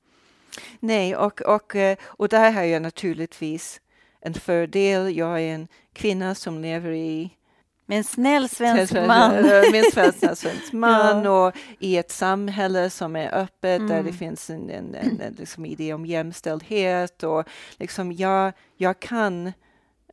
[0.80, 3.80] Nej, och, och, eh, och där har jag naturligtvis
[4.20, 5.16] en fördel.
[5.16, 7.30] Jag är en kvinna som lever i
[7.90, 9.32] med en snäll svensk man.
[9.32, 11.30] Med en svensk man ja.
[11.30, 13.88] och i ett samhälle som är öppet mm.
[13.88, 14.14] där det mm.
[14.14, 17.22] finns en, en, en, en liksom idé om jämställdhet.
[17.22, 17.44] Och
[17.76, 19.46] liksom jag, jag kan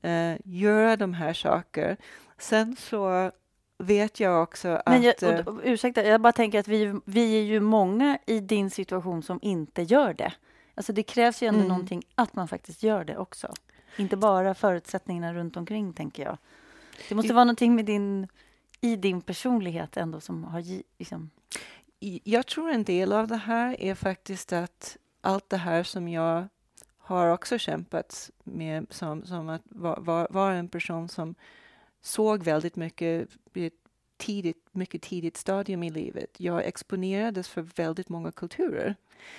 [0.06, 1.98] uh, göra de här sakerna.
[2.38, 3.32] Sen så
[3.78, 4.90] vet jag också att...
[4.90, 8.40] Men jag, och, och, ursäkta, jag bara tänker att vi, vi är ju många i
[8.40, 10.34] din situation som inte gör det.
[10.76, 11.70] Alltså det krävs ju ändå mm.
[11.70, 13.54] någonting att man faktiskt gör det också.
[13.98, 16.38] Inte bara förutsättningarna runt omkring, tänker jag.
[17.10, 18.28] Det måste vara någonting med din,
[18.82, 20.64] i din personlighet ändå som har...
[20.98, 21.30] Liksom...
[22.24, 26.48] Jag tror en del av det här är faktiskt att allt det här som jag
[26.98, 31.36] har också kämpat med som, som att vara var, var en person som
[32.02, 33.80] såg väldigt mycket vid ett
[34.18, 36.30] tidigt, mycket tidigt stadium i livet.
[36.38, 38.96] Jag exponerades för väldigt många kulturer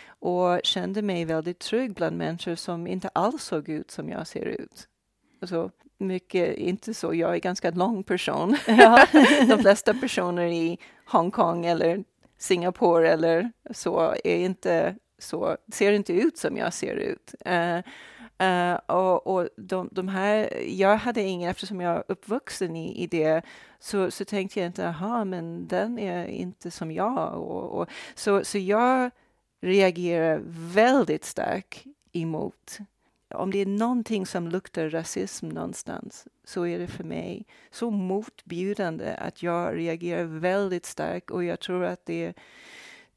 [0.06, 4.44] och kände mig väldigt trygg bland människor som inte alls såg ut som jag ser
[4.44, 4.88] ut.
[5.40, 8.56] Alltså, mycket, inte så, jag är ganska lång person.
[8.66, 9.06] Ja.
[9.48, 12.04] De flesta personer i Hongkong eller
[12.38, 17.34] Singapore eller så är inte så, ser inte ut som jag ser ut.
[17.48, 17.80] Uh,
[18.42, 23.06] Uh, och, och de, de, här, jag hade ingen, eftersom jag är uppvuxen i, i
[23.06, 23.42] det,
[23.78, 27.34] så, så tänkte jag inte, jaha, men den är inte som jag.
[27.34, 29.10] Och, och, så, så jag
[29.60, 30.40] reagerar
[30.74, 32.78] väldigt starkt emot
[33.34, 39.14] om det är någonting som luktar rasism någonstans så är det för mig så motbjudande
[39.14, 42.34] att jag reagerar väldigt starkt och jag tror att det är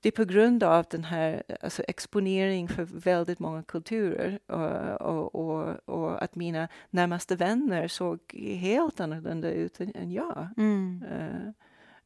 [0.02, 5.36] det är på grund av den här alltså exponering för väldigt många kulturer och, och,
[5.36, 8.20] och, och, att mina närmaste vänner såg
[8.60, 10.50] helt annorlunda ut än, jag.
[10.58, 11.04] Mm.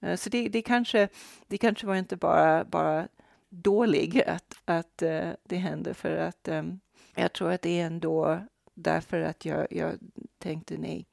[0.01, 1.07] Uh, så det, det, kanske,
[1.47, 3.07] det kanske var inte bara, bara
[3.49, 6.79] dåligt att, att uh, det hände för att um,
[7.15, 8.41] jag tror att det är ändå
[8.73, 9.99] därför att jag, jag
[10.37, 11.07] tänkte nej,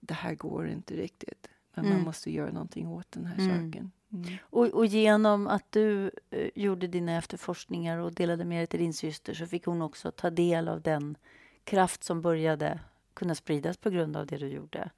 [0.00, 1.48] det här går inte riktigt.
[1.74, 1.96] Men mm.
[1.96, 3.48] man måste göra någonting åt den här mm.
[3.48, 3.90] saken.
[4.12, 4.36] Mm.
[4.40, 8.94] Och, och, genom att du eh, gjorde dina efterforskningar och delade med dig till din
[8.94, 11.16] syster så fick hon också ta del av den
[11.64, 12.80] kraft som började
[13.14, 14.90] kunna spridas på grund av det du gjorde.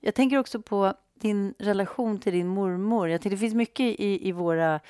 [0.00, 3.08] Jag tänker också på din relation till din mormor.
[3.08, 4.80] Jag tycker det finns mycket i, i våra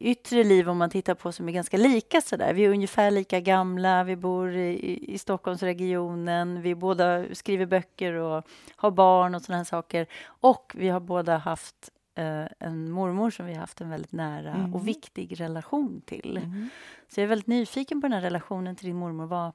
[0.00, 2.54] yttre liv om man tittar på som är ganska lika sådär.
[2.54, 8.46] Vi är ungefär lika gamla, vi bor i, i Stockholmsregionen, vi båda skriver böcker och
[8.76, 10.06] har barn och sådana saker.
[10.24, 14.54] Och vi har båda haft eh, en mormor som vi har haft en väldigt nära
[14.54, 14.74] mm.
[14.74, 16.36] och viktig relation till.
[16.36, 16.68] Mm.
[17.08, 19.26] Så jag är väldigt nyfiken på den här relationen till din mormor.
[19.26, 19.52] Vad,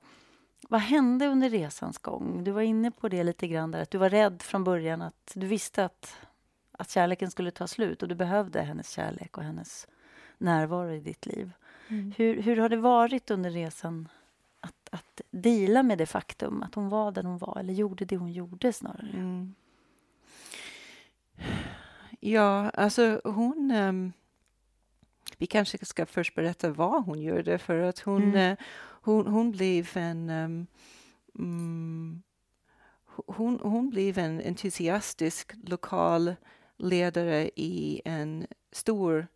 [0.70, 2.44] vad hände under resans gång?
[2.44, 5.32] Du var inne på det lite grann där, att du var rädd från början, att
[5.34, 6.16] du visste att,
[6.78, 9.88] att kärleken skulle ta slut och du behövde hennes kärlek och hennes
[10.38, 11.52] närvaro i ditt liv.
[11.88, 12.14] Mm.
[12.18, 14.10] Hur, hur har det varit under resan
[14.60, 18.18] att, att dela med det faktum att hon var den hon var, eller gjorde det
[18.18, 19.12] hon gjorde snarare?
[19.14, 19.56] Mm.
[22.20, 23.72] Ja, alltså hon...
[23.72, 24.14] Um,
[25.38, 28.52] vi kanske ska först berätta vad hon gjorde, för att hon, mm.
[28.52, 28.58] uh,
[29.02, 30.30] hon, hon blev en...
[30.30, 30.68] Um,
[33.28, 36.36] hon, hon blev en entusiastisk lokal
[36.78, 39.28] ledare i en stor,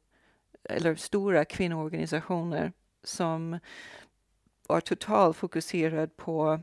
[0.64, 2.74] eller stora kvinnoorganisationer
[3.04, 3.60] som
[4.68, 6.60] var totalt fokuserad på,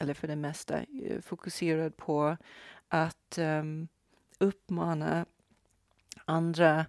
[0.00, 2.36] eller för det mesta eh, fokuserad på
[2.88, 3.88] att um,
[4.38, 5.26] uppmana
[6.24, 6.86] andra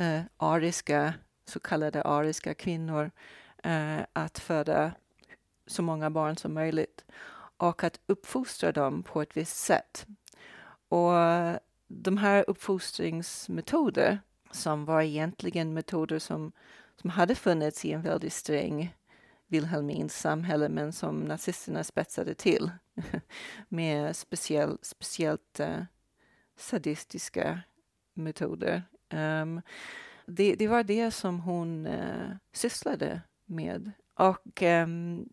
[0.00, 1.14] uh, ariska,
[1.44, 3.10] så kallade ariska kvinnor
[3.66, 4.92] uh, att föda
[5.66, 7.04] så många barn som möjligt
[7.56, 10.06] och att uppfostra dem på ett visst sätt.
[10.88, 11.12] Och
[12.02, 14.18] de här uppfostringsmetoder
[14.50, 16.52] som var egentligen metoder som,
[16.96, 18.94] som hade funnits i en väldigt sträng
[19.46, 22.70] Wilhelmins samhälle men som nazisterna spetsade till
[23.68, 25.82] med speciell, speciellt uh,
[26.56, 27.60] sadistiska
[28.14, 28.82] metoder.
[29.10, 29.62] Um,
[30.26, 33.92] det, det, var det som hon uh, sysslade med.
[34.14, 35.28] Och um,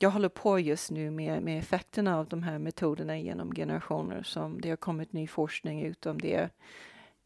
[0.00, 4.22] jag håller på just nu med, med effekterna av de här metoderna genom generationer.
[4.22, 6.50] Som det har kommit ny forskning ut om det.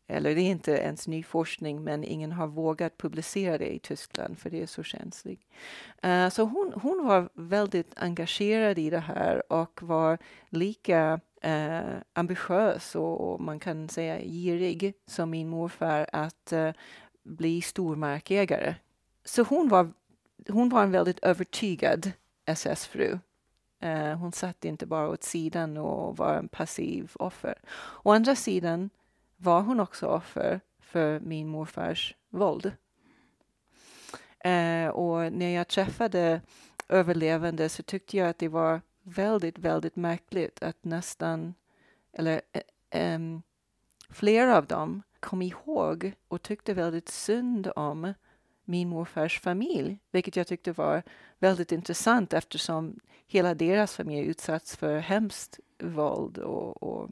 [0.07, 4.39] Eller det är inte ens ny forskning, men ingen har vågat publicera det i Tyskland
[4.39, 5.41] för det är så känsligt.
[6.05, 10.19] Uh, så hon, hon var väldigt engagerad i det här och var
[10.49, 11.81] lika eh,
[12.13, 16.71] ambitiös och, och, man kan säga girig som min morfar att eh,
[17.23, 18.75] bli stormarkägare.
[19.25, 19.93] Så hon var,
[20.49, 22.13] hon var en väldigt övertygad
[22.45, 23.19] SS-fru.
[23.81, 27.59] Eh, hon satt inte bara åt sidan och var en passiv offer.
[28.03, 28.91] Å andra sidan
[29.37, 32.73] var hon också offer för min morfars våld.
[34.39, 36.41] Eh, och när jag träffade
[36.89, 41.55] överlevande så tyckte jag att det var väldigt, väldigt märkligt att nästan,
[42.13, 42.41] eller
[43.15, 43.43] um,
[44.11, 48.15] flera av dem kom ihåg och tyckte väldigt synd om
[48.73, 51.03] min morfars familj, vilket jag tyckte var
[51.39, 57.11] väldigt intressant eftersom hela deras familj utsatts för hemskt våld och, och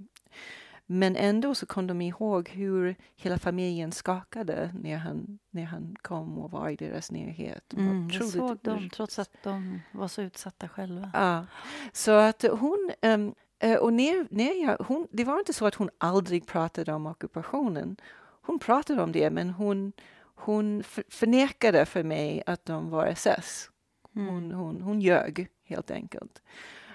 [0.86, 6.38] men ändå så kom de ihåg hur hela familjen skakade när han, när han kom
[6.38, 7.72] och var i deras närhet.
[7.72, 11.10] Mm, det såg de, trots att de var så utsatta själva.
[11.14, 11.46] Ja.
[11.92, 12.90] Så att hon...
[13.02, 13.34] Um,
[13.80, 17.96] och när, när jag, hon, det var inte så att hon aldrig pratade om ockupationen.
[18.42, 19.92] Hon pratade om det, men hon,
[20.40, 23.70] hon förnekade för mig att de var SS.
[24.14, 24.50] Hon, mm.
[24.50, 26.42] hon, hon ljög, helt enkelt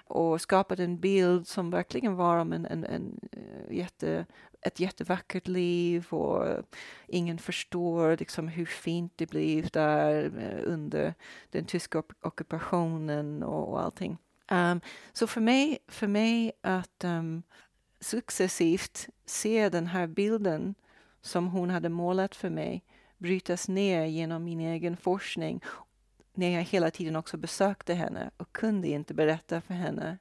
[0.08, 4.26] och skapade en bild som verkligen var om en, en, en eh, jätte,
[4.62, 6.64] ett jättevackert liv och
[7.08, 11.14] ingen förstår liksom hur fint det blev där eh, under
[11.50, 14.18] den tyska ockupationen och, och allting.
[14.52, 14.82] Um,
[15.14, 17.44] så för mig, för mig att um,
[18.00, 20.76] successivt se den här bilden
[21.22, 22.84] som hon hade målat för mig
[23.26, 25.64] brytas ner genom min egen forskning
[26.34, 30.18] när jag hela tiden också besökte henne och kunde inte berätta för henne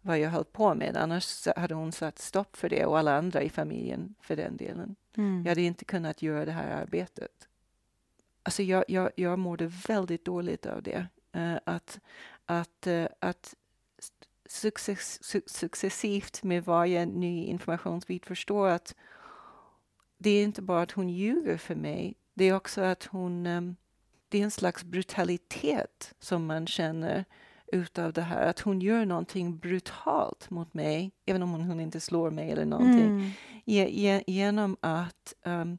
[0.00, 0.96] vad jag höll på med.
[0.96, 4.96] Annars hade hon satt stopp för det och alla andra i familjen för den delen.
[5.16, 5.42] Mm.
[5.42, 7.48] Jag hade inte kunnat göra det här arbetet.
[8.42, 11.06] Alltså jag, jag, jag mådde väldigt dåligt av det.
[11.36, 12.00] Uh, att
[12.46, 13.54] att, uh, att
[14.46, 18.94] success, su successivt med varje ny informationsbit förstå att
[20.18, 23.76] det är inte bara att hon ljuger för mig, det är också att hon um,
[24.28, 27.24] det är en slags brutalitet som man känner
[27.66, 28.46] utav det här.
[28.46, 33.06] Att hon gör någonting brutalt mot mig, även om hon, inte slår mig eller någonting.
[33.06, 33.30] Mm.
[33.64, 35.78] Ge, ge, genom att um,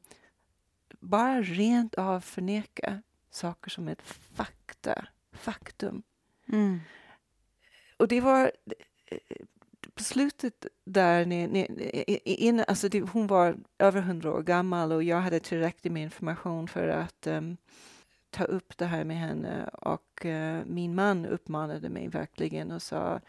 [1.00, 4.02] bara rent av förneka saker som ett
[4.36, 6.02] fakta, faktum.
[6.48, 6.80] Mm.
[7.96, 8.52] Och det var
[9.94, 11.66] på slutet där, ni, ni,
[12.24, 16.68] in, alltså det, hon var över hundra år gammal och jag hade tillräckligt med information
[16.68, 17.56] för att um,
[18.30, 23.20] ta upp det här med henne och uh, min man uppmanade mig verkligen och sa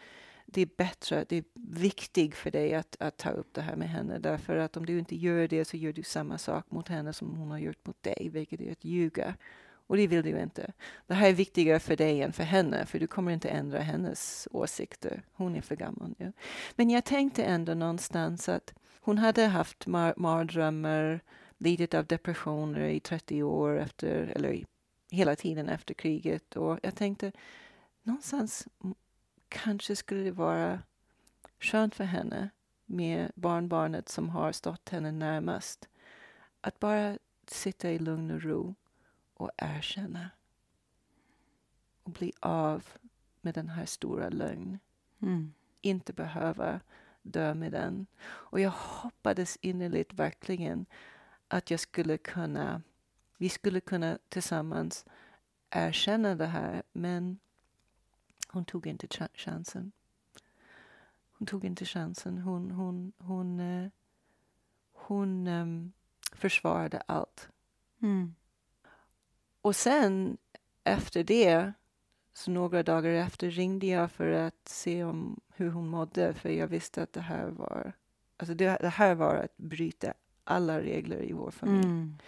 [0.46, 3.88] det är bättre, det är viktigt för dig att, att ta upp det här med
[3.88, 4.18] henne.
[4.18, 7.36] Därför att om du inte gör det så gör du samma sak mot henne som
[7.36, 9.34] hon har gjort mot dig, vilket är att ljuga.
[9.86, 10.72] Och det vill du inte.
[11.06, 14.48] Det här är viktigare för dig än för henne, för du kommer inte ändra hennes
[14.50, 15.22] åsikter.
[15.32, 16.32] Hon är för gammal nu.
[16.76, 21.20] Men jag tänkte ändå någonstans att hon hade haft mar mardrömmar,
[21.58, 24.64] lidit av depressioner i 30 år efter, eller
[25.10, 26.56] hela tiden efter kriget.
[26.56, 27.32] Och jag tänkte
[28.02, 28.68] någonstans
[29.48, 30.82] kanske skulle det vara
[31.60, 32.50] skönt för henne
[32.86, 35.88] med barnbarnet som har stått henne närmast.
[36.60, 38.74] Att bara sitta i lugn och ro
[39.34, 40.30] och erkänna.
[42.02, 42.84] Och bli av
[43.40, 44.78] med den här stora lögnen.
[45.20, 45.54] Mm.
[45.80, 46.80] Inte behöva
[47.22, 48.06] dö med den.
[48.24, 50.86] Och jag hoppades innerligt verkligen
[51.48, 52.82] att jag skulle kunna,
[53.38, 55.04] vi skulle kunna tillsammans
[55.70, 56.82] erkänna det här.
[56.92, 57.38] Men
[58.48, 59.92] hon tog inte ch chansen.
[61.38, 62.38] Hon tog inte chansen.
[62.38, 63.88] Hon, hon, hon, uh,
[64.92, 65.92] hon um,
[66.32, 67.48] försvarade allt.
[68.02, 68.34] Mm.
[69.64, 70.36] Och sen
[70.84, 71.72] efter det,
[72.34, 76.34] så några dagar efter, ringde jag för att se om hur hon mådde.
[76.34, 77.92] För jag visste att det här var,
[78.36, 81.84] alltså det, det här var att bryta alla regler i vår familj.
[81.84, 82.18] Mm.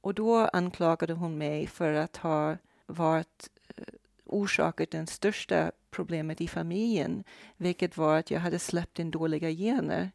[0.00, 3.48] Och då anklagade hon mig för att ha varit
[3.78, 3.84] uh,
[4.24, 7.24] orsakat det största problemet i familjen,
[7.56, 10.10] vilket var att jag hade släppt in dåliga gener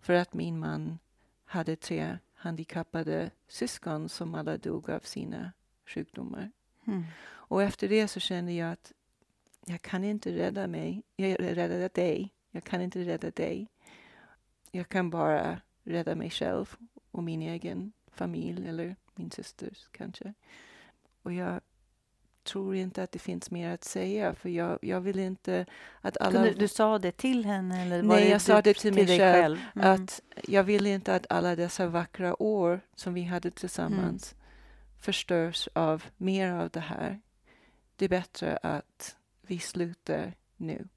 [0.00, 0.98] för att min man
[1.44, 5.52] hade tre handikappade syskon som alla dog av sina
[5.90, 6.50] sjukdomar.
[6.86, 7.04] Mm.
[7.22, 8.92] Och efter det så kände jag att
[9.66, 11.02] jag kan inte rädda mig.
[11.16, 12.34] Jag räddade dig.
[12.50, 13.68] Jag kan inte rädda dig.
[14.70, 16.76] Jag kan bara rädda mig själv
[17.10, 20.34] och min egen familj eller min systers kanske.
[21.22, 21.60] Och jag
[22.42, 25.66] tror inte att det finns mer att säga för jag, jag vill inte
[26.00, 26.42] att alla...
[26.42, 27.82] Du, du sa det till henne?
[27.82, 29.34] Eller Nej, jag sa det till, till mig själv.
[29.34, 29.58] själv.
[29.74, 29.94] Mm.
[29.94, 34.39] Att jag vill inte att alla dessa vackra år som vi hade tillsammans mm
[35.00, 37.20] förstörs av mer av det här.
[37.96, 40.88] Det är bättre att vi slutar nu.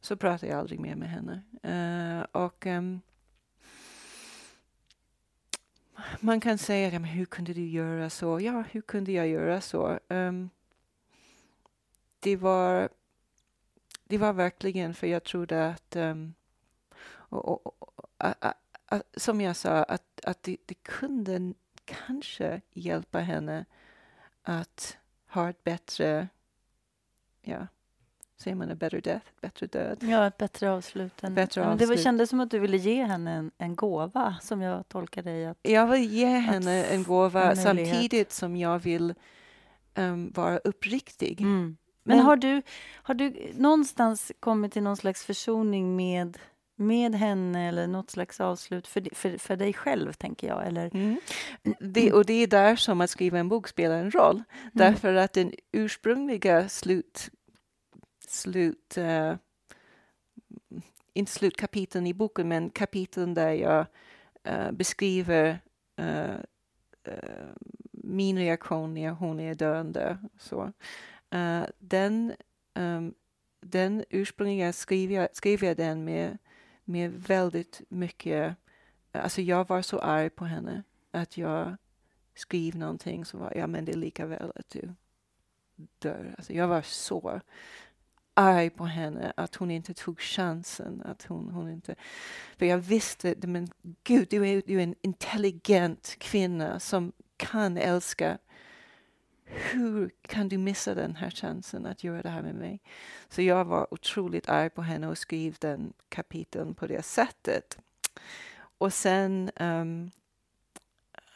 [0.00, 1.42] Så pratar jag aldrig mer med henne.
[1.64, 3.00] Uh, och um,
[6.20, 8.40] man kan säga, men hur kunde du göra så?
[8.40, 9.98] Ja, hur kunde jag göra så?
[10.08, 10.50] Um,
[12.20, 12.88] det var
[14.04, 16.34] det var verkligen för jag trodde att, um,
[17.08, 18.34] och, och, och, a,
[18.86, 21.54] a, som jag sa, att, att det, det kunde
[22.06, 23.64] kanske hjälpa henne
[24.42, 24.96] att
[25.30, 26.28] ha ett bättre,
[27.42, 27.66] ja,
[28.36, 29.98] säger man a better death, bättre död?
[30.02, 31.24] Ja, ett bättre avslut.
[31.24, 31.78] Än, bättre avslut.
[31.78, 35.22] Det var, kändes som att du ville ge henne en, en gåva, som jag tolkar
[35.22, 35.46] dig.
[35.46, 39.14] Att, jag vill ge henne en gåva en samtidigt som jag vill
[39.94, 41.40] um, vara uppriktig.
[41.40, 41.76] Mm.
[42.02, 42.62] Men, Men har, du,
[42.92, 46.38] har du någonstans kommit till någon slags försoning med
[46.80, 50.66] med henne eller något slags avslut för, för, för dig själv, tänker jag.
[50.66, 50.90] Eller?
[50.94, 51.20] Mm.
[51.80, 54.34] Det, och det är där som att skriva en bok spelar en roll.
[54.34, 54.70] Mm.
[54.72, 57.30] Därför att den ursprungliga slut...
[58.28, 59.34] slut uh,
[61.12, 63.86] inte slutkapiteln i boken, men kapiteln där jag
[64.48, 65.60] uh, beskriver
[66.00, 66.36] uh,
[67.92, 70.18] min reaktion när hon är döende.
[70.38, 70.72] Så.
[71.78, 72.32] den,
[72.74, 73.14] um,
[73.60, 76.38] den ursprungliga skrev jag, skrev jag den med
[76.84, 78.56] med väldigt mycket...
[79.12, 81.76] Alltså jag var så arg på henne att jag
[82.34, 84.94] skrev någonting som var, ja men det är lika väl att du
[85.98, 86.34] dör.
[86.38, 87.40] Alltså jag var så
[88.34, 91.02] arg på henne att hon inte tog chansen.
[91.04, 91.94] Att hon, hon inte,
[92.58, 93.68] för jag visste, men
[94.04, 98.38] gud, du är, du är en intelligent kvinna som kan älska
[99.50, 102.80] hur kan du missa den här chansen att göra det här med mig?
[103.28, 107.78] Så jag var otroligt arg på henne och skrev den kapiteln på det sättet.
[108.78, 110.10] Och sen um,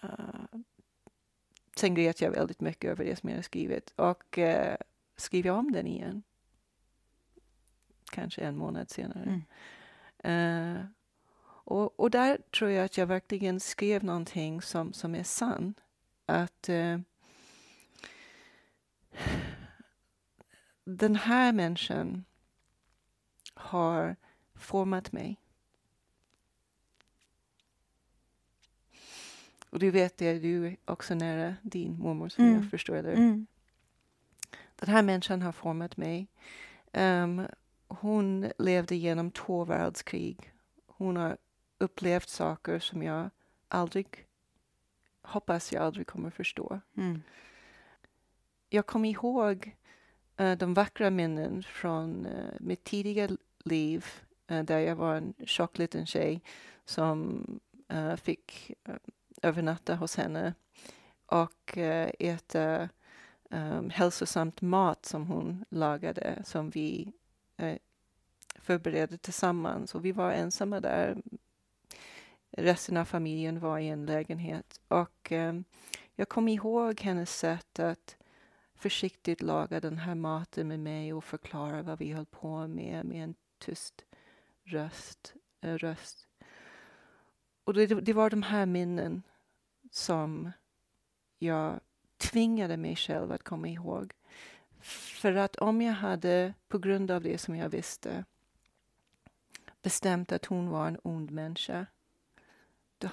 [0.05, 0.61] uh,
[1.77, 4.75] sen grät jag väldigt mycket över det som jag skrivit och uh,
[5.17, 6.23] skrev om den igen.
[8.11, 9.43] Kanske en månad senare.
[10.23, 10.77] Mm.
[10.77, 10.85] Uh,
[11.67, 15.81] och, och där tror jag att jag verkligen skrev någonting som, som är sant.
[16.27, 16.99] Att uh,
[20.85, 22.25] den här människan
[23.55, 24.17] har
[24.55, 25.41] format mig.
[29.71, 32.57] Och du vet det, du är också nära din mormor som mm.
[32.57, 33.13] jag förstår det.
[33.13, 33.47] Mm.
[34.77, 36.29] Den här människan har format mig.
[36.93, 37.47] Um,
[37.89, 40.53] hon levde genom två världskrig.
[40.87, 41.37] Hon har
[41.79, 43.31] upplevt saker som jag
[43.69, 44.27] aldrig,
[45.23, 46.81] hoppas jag aldrig kommer förstå.
[46.97, 47.23] Mm.
[48.69, 49.77] Jag kommer ihåg
[50.37, 53.29] Eh, de vackra minnen från uh, mitt tidiga
[53.65, 54.07] liv
[54.51, 56.43] uh, där jag var en tjock liten tjej
[56.85, 57.45] som
[58.17, 58.73] fick
[59.43, 60.55] övernatta hos henne
[61.27, 61.79] och
[62.19, 62.89] äta
[63.51, 67.13] um, hälsosamt mat som hon lagade som vi
[68.55, 69.95] förberedde tillsammans.
[69.95, 71.17] Och vi var ensamma där.
[72.51, 74.81] Resten av familjen var i en lägenhet.
[74.89, 75.65] Och um,
[76.15, 78.17] jag kom ihåg hennes sätt att
[78.85, 83.25] försiktigt laga den här maten med mig och förklara vad vi höll på med med
[83.25, 84.05] en tyst
[84.65, 85.35] röst.
[85.61, 86.29] Äh, röst.
[87.65, 89.23] Och det, det var de här minnen
[89.91, 90.53] som
[91.39, 91.81] jag
[92.17, 94.13] tvingade mig själv att komma ihåg.
[95.21, 98.25] För att om jag hade, på grund av det som jag visste,
[99.83, 101.87] bestämt att hon var en ond människa,
[102.99, 103.09] då,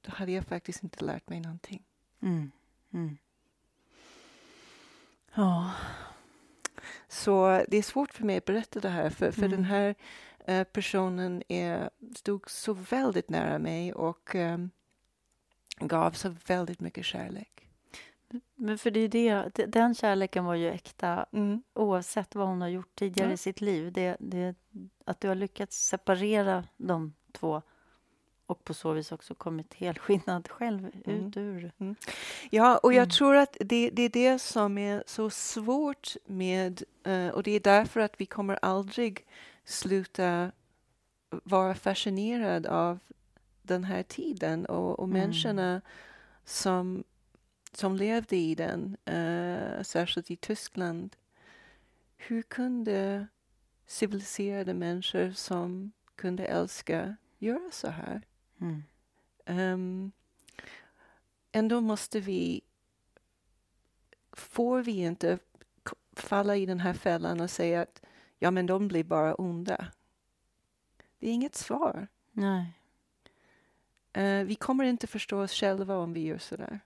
[0.00, 1.84] då hade jag faktiskt inte lärt mig någonting.
[2.20, 2.50] Mm.
[2.92, 3.18] Mm.
[5.36, 5.70] Ja.
[7.08, 9.50] Så det är svårt för mig att berätta det här, för, för mm.
[9.50, 9.94] den här
[10.48, 14.70] uh, personen är, stod så väldigt nära mig och um,
[15.80, 17.68] gav så väldigt mycket kärlek.
[18.54, 21.62] Men för det är det, den kärleken var ju äkta mm.
[21.74, 23.34] oavsett vad hon har gjort tidigare ja.
[23.34, 23.92] i sitt liv.
[23.92, 24.54] Det, det,
[25.04, 27.62] att du har lyckats separera de två
[28.46, 31.26] och på så vis också kommit helskinnad själv mm.
[31.26, 31.72] ut ur...
[31.78, 31.94] Mm.
[32.50, 33.10] Ja, och jag mm.
[33.10, 36.82] tror att det, det, är det som är så svårt med...
[37.06, 39.26] Uh, och det är därför att vi kommer aldrig
[39.64, 40.52] sluta
[41.30, 42.98] vara fascinerad av
[43.62, 45.20] den här tiden och, och mm.
[45.20, 45.80] människorna
[46.44, 47.04] som,
[47.72, 51.16] som levde i den, uh, särskilt i Tyskland.
[52.16, 53.26] Hur kunde
[53.86, 58.22] civiliserade människor som kunde älska göra så här?
[58.60, 58.82] Mm.
[59.46, 60.12] Um,
[61.52, 62.60] ändå måste vi...
[64.32, 65.38] Får vi inte
[66.12, 68.02] falla i den här fällan och säga att
[68.38, 69.86] ja, men de blir bara onda.
[71.18, 72.08] Det är inget svar.
[72.32, 72.72] Nej.
[74.18, 76.80] Uh, vi kommer inte förstå oss själva om vi gör så där.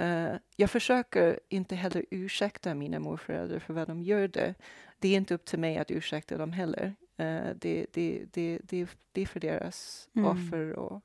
[0.00, 4.54] Uh, jag försöker inte heller ursäkta mina morföräldrar för vad de gör det.
[4.98, 6.94] Det är inte upp till mig att ursäkta dem heller.
[7.20, 10.30] Uh, det, det, det, det, det är för deras mm.
[10.30, 11.02] offer och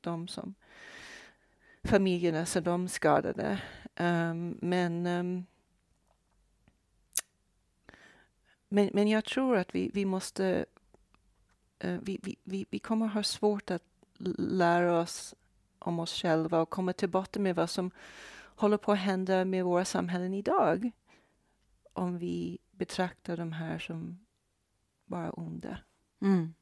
[0.00, 0.54] de som
[1.84, 3.62] familjerna som de skadade.
[3.96, 5.46] Um, men, um,
[8.68, 10.64] men, men jag tror att vi, vi måste...
[11.84, 13.82] Uh, vi, vi, vi, vi kommer ha svårt att
[14.38, 15.34] lära oss
[15.78, 17.90] om oss själva och komma till botten med vad som
[18.56, 20.90] håller på att hända med våra samhällen idag.
[21.92, 24.23] Om vi betraktar de här som
[25.04, 25.78] bara onda.
[26.20, 26.54] Mm.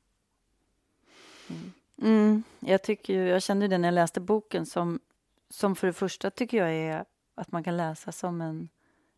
[1.51, 1.73] Mm.
[2.03, 5.01] Mm, jag, tycker ju, jag kände det när jag läste boken som,
[5.51, 8.69] som för det första tycker jag är att man kan läsa som en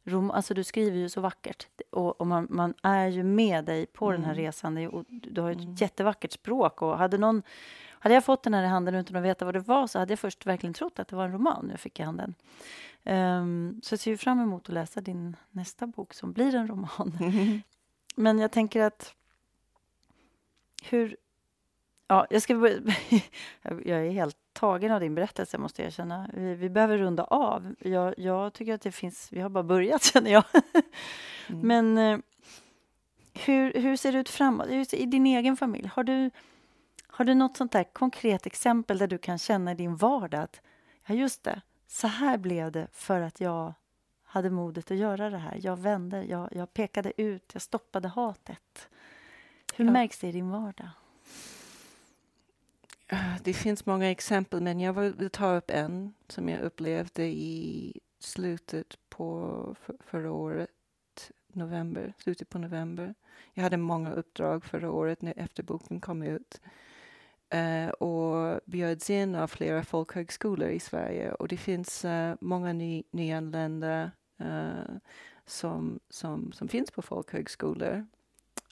[0.04, 3.86] rom, alltså du skriver ju så vackert och, och man, man, är ju med dig
[3.86, 4.20] på mm.
[4.20, 4.44] den här mm.
[4.44, 4.86] resan.
[4.86, 5.74] Och du har ett mm.
[5.74, 7.42] jättevackert språk och hade någon
[7.88, 10.12] hade jag fått den här i handen utan att veta vad det var så hade
[10.12, 12.34] jag först verkligen trott att det var en roman jag fick i handen.
[13.04, 17.18] Um, så jag ser fram emot att läsa din nästa bok som blir en roman.
[18.14, 19.14] Men jag tänker att
[20.82, 21.16] hur...
[22.06, 22.54] Ja, jag, ska,
[23.62, 26.30] jag är helt tagen av din berättelse, måste jag erkänna.
[26.34, 27.74] Vi, vi behöver runda av.
[27.78, 29.28] Jag, jag, tycker att det finns...
[29.32, 30.44] Vi har bara börjat, känner jag.
[31.48, 31.60] Mm.
[31.68, 32.18] Men eh,
[33.34, 34.92] hur, hur ser det ut framåt?
[34.92, 36.30] I din egen familj, har du,
[37.06, 40.60] har du något sånt där konkret exempel där du kan känna i din vardag att
[41.06, 43.74] ja, just det, så här blev det för att jag
[44.34, 45.60] hade modet att göra det här.
[45.62, 48.88] Jag vände, jag, jag pekade ut, jag stoppade hatet.
[49.76, 49.90] Hur ja.
[49.90, 50.88] märks det i din vardag?
[53.42, 58.98] Det finns många exempel, men jag vill ta upp en som jag upplevde i slutet
[59.08, 60.70] på för, förra året,
[61.52, 63.14] november, slutet på november.
[63.52, 66.60] Jag hade många uppdrag förra året när, efter boken kom ut
[67.54, 73.02] uh, och bjöds in av flera folkhögskolor i Sverige och det finns uh, många ny,
[73.10, 74.96] nyanlända eh,
[75.46, 78.06] som, som, som finns på folkhögskolor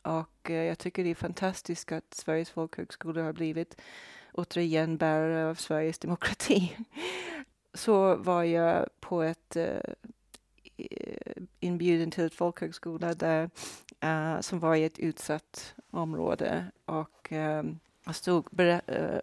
[0.02, 3.80] och eh, jag tycker det är fantastiskt att Sveriges folkhögskolor har blivit
[4.32, 6.76] återigen bärare av Sveriges demokrati.
[7.74, 9.80] Så var jag på ett eh,
[11.60, 13.50] inbjuden till ett folkhögskola där,
[14.04, 19.20] uh, som var i ett utsatt område och um, jag stod ber uh, eh,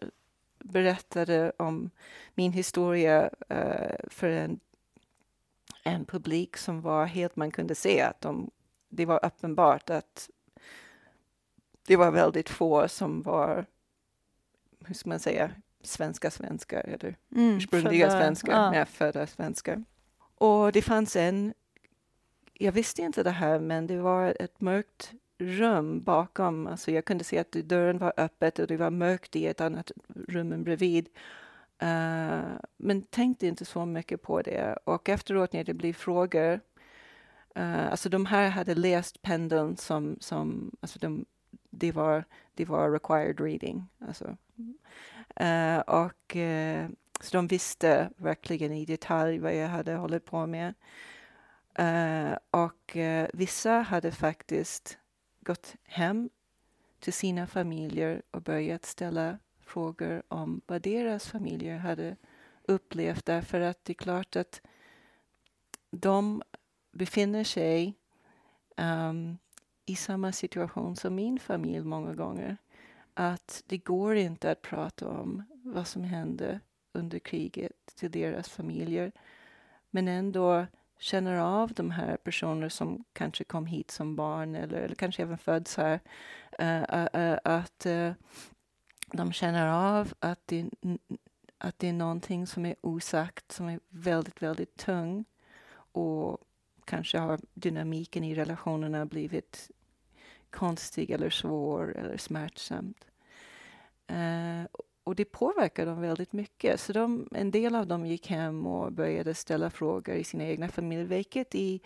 [0.60, 1.90] berättade om
[2.36, 4.60] min historia uh, för en,
[5.84, 8.52] en publik som var helt, man kunde se att de,
[8.90, 10.30] det var uppenbart att
[11.88, 13.66] det var väldigt få som var,
[14.86, 15.52] hur ska man säga,
[15.84, 18.72] svenska svenskar eller mm, ursprungliga svenskar, ja.
[18.72, 19.84] med födda svenskar.
[20.36, 21.54] Och det fanns en
[22.62, 26.68] jag visste inte det här, men det var ett mörkt rum bakom.
[26.68, 29.92] Alltså jag kunde se att dörren var öppen och det var mörkt i ett annat
[30.28, 31.10] rum bredvid.
[31.84, 34.78] Uh, men tänkte inte så mycket på det.
[34.84, 36.60] Och efteråt när det blev frågor,
[37.58, 41.26] uh, alltså de här hade läst pendeln som, som alltså de,
[41.70, 42.24] det, var,
[42.54, 43.88] de var required reading.
[44.08, 44.38] Alltså.
[45.42, 46.88] Uh, och uh,
[47.22, 50.74] så de visste verkligen i detalj vad jag hade hållit på med.
[52.52, 52.98] och
[53.34, 54.98] vissa hade faktiskt
[55.40, 56.30] gått hem
[57.00, 59.38] till sina familjer och börjat ställa
[59.70, 62.16] frågor om vad deras familjer hade
[62.64, 64.62] upplevt därför att det är klart att
[65.92, 66.42] de
[66.92, 67.94] befinner sig
[68.78, 69.38] um,
[69.86, 72.58] i samma situation som min familj många gånger.
[73.14, 76.60] Att det går inte att prata om vad som hände
[76.94, 79.12] under kriget till deras familjer.
[79.90, 80.66] Men ändå
[81.00, 85.38] känner av de här personerna som kanske kom hit som barn eller, eller kanske även
[85.38, 86.00] föds här.
[86.62, 87.86] Uh, uh, uh, att
[89.14, 90.70] de känner av att det,
[91.58, 95.26] att det är någonting som är osagt, som är väldigt, väldigt tung
[95.92, 96.38] och
[96.86, 99.72] kanske har dynamiken i relationerna blivit
[100.50, 103.06] konstig eller svår eller smärtsamt.
[104.12, 104.66] Uh,
[105.04, 106.80] och det påverkar dem väldigt mycket.
[106.80, 110.70] Så de, en del av dem gick hem och började ställa frågor i sina egna
[110.70, 111.82] familjer, vilket i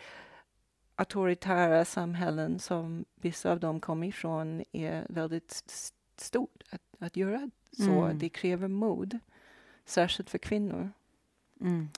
[0.95, 5.63] auktoritära samhällen som vissa av dem kom ifrån är väldigt
[6.17, 8.03] stort att, att göra så.
[8.03, 8.19] Mm.
[8.19, 9.19] Det kräver mod,
[9.85, 10.91] särskilt för kvinnor.
[11.61, 11.89] Mm.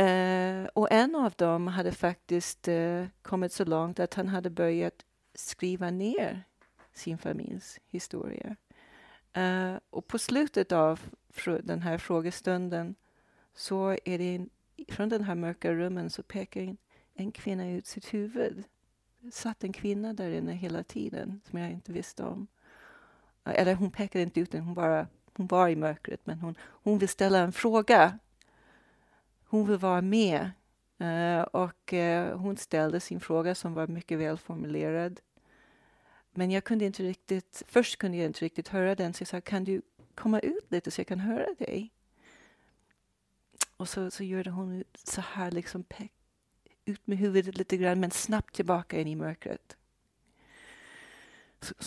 [0.00, 5.04] Uh, och en av dem hade faktiskt uh, kommit så långt att han hade börjat
[5.34, 6.44] skriva ner
[6.92, 8.56] sin familjs historia.
[9.36, 11.00] Uh, och på slutet av
[11.62, 12.94] den här frågestunden
[13.54, 14.50] så är det en,
[14.88, 16.76] från den här mörka rummen så pekar en,
[17.14, 18.64] en kvinna ut sitt huvud.
[19.20, 22.46] Det satt en kvinna där inne hela tiden som jag inte visste om.
[23.44, 26.98] Eller hon pekade inte ut den, hon, bara, hon var i mörkret men hon, hon
[26.98, 28.18] vill ställa en fråga.
[29.44, 30.50] Hon vill vara med.
[31.00, 35.20] Uh, och uh, hon ställde sin fråga som var mycket välformulerad.
[36.30, 39.40] Men jag kunde inte riktigt, först kunde jag inte riktigt höra den så jag sa,
[39.40, 39.82] kan du
[40.14, 41.90] komma ut lite så jag kan höra dig?
[43.76, 45.84] Och så, så gjorde hon så här, liksom
[46.84, 49.76] ut med huvudet lite grann men snabbt tillbaka in i mörkret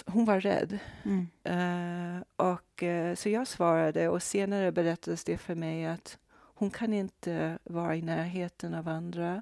[0.05, 0.79] hon var rädd.
[1.03, 1.27] Mm.
[1.49, 6.93] Uh, och, uh, så jag svarade och senare berättades det för mig att hon kan
[6.93, 9.41] inte vara i närheten av andra.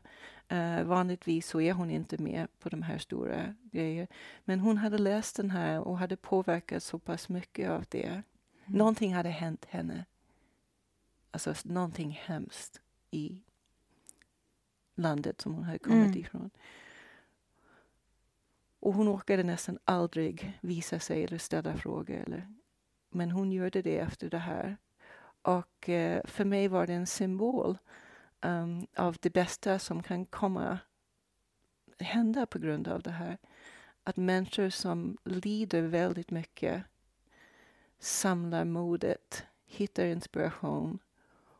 [0.52, 4.08] Uh, vanligtvis så är hon inte med på de här stora grejerna.
[4.44, 8.08] Men hon hade läst den här och hade påverkats så pass mycket av det.
[8.08, 8.24] Mm.
[8.66, 10.06] Någonting hade hänt henne.
[11.32, 12.82] Alltså någonting hemskt
[13.12, 13.42] i
[14.96, 16.20] landet som hon hade kommit mm.
[16.20, 16.50] ifrån.
[18.86, 22.16] Och hon orkade nästan aldrig visa sig eller ställa frågor.
[22.16, 22.54] Eller,
[23.10, 24.78] men hon gjorde det efter det här.
[25.42, 27.78] Och eh, för mig var det en symbol
[28.42, 30.80] um, av det bästa som kan komma
[32.00, 33.38] hända på grund av det här.
[34.04, 36.84] Att människor som lider väldigt mycket
[38.00, 41.00] samlar modet, hittar inspiration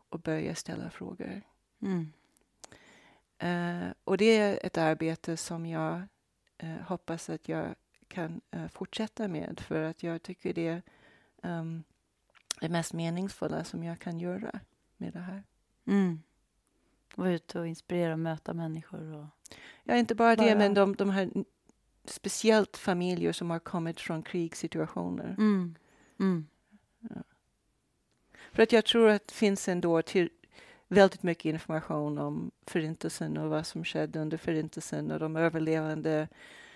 [0.10, 1.42] och börjar ställa frågor.
[1.82, 2.12] Mm.
[3.44, 6.02] Uh, och det är ett arbete som jag
[6.58, 7.76] eh, hoppas att jag
[8.08, 10.82] kan eh, fortsätta med för att jag tycker det är
[11.44, 11.84] um,
[12.60, 14.60] det mest meningsfulla som jag kan göra
[14.98, 15.44] med det här.
[15.88, 16.22] Mm.
[17.16, 19.14] Vara ute och inspirera och möta människor.
[19.14, 19.26] Och
[19.84, 20.48] ja, inte bara, bara...
[20.48, 21.32] det, men de, de här
[22.06, 25.36] speciellt familjer som har kommit från krigssituationer.
[25.38, 25.76] Mm.
[26.20, 26.48] Mm.
[27.00, 27.24] Ja.
[28.52, 30.30] För att jag tror att det finns ändå till,
[30.96, 36.28] väldigt mycket information om Förintelsen och vad som skedde under Förintelsen och de överlevande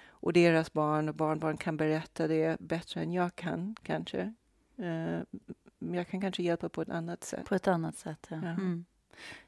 [0.10, 4.34] och deras barn och barnbarn kan berätta det bättre än jag kan, kanske.
[4.80, 5.20] Uh,
[5.80, 7.46] jag kan kanske hjälpa på ett annat sätt.
[7.46, 8.38] På ett annat sätt, ja.
[8.44, 8.50] ja.
[8.50, 8.86] Mm.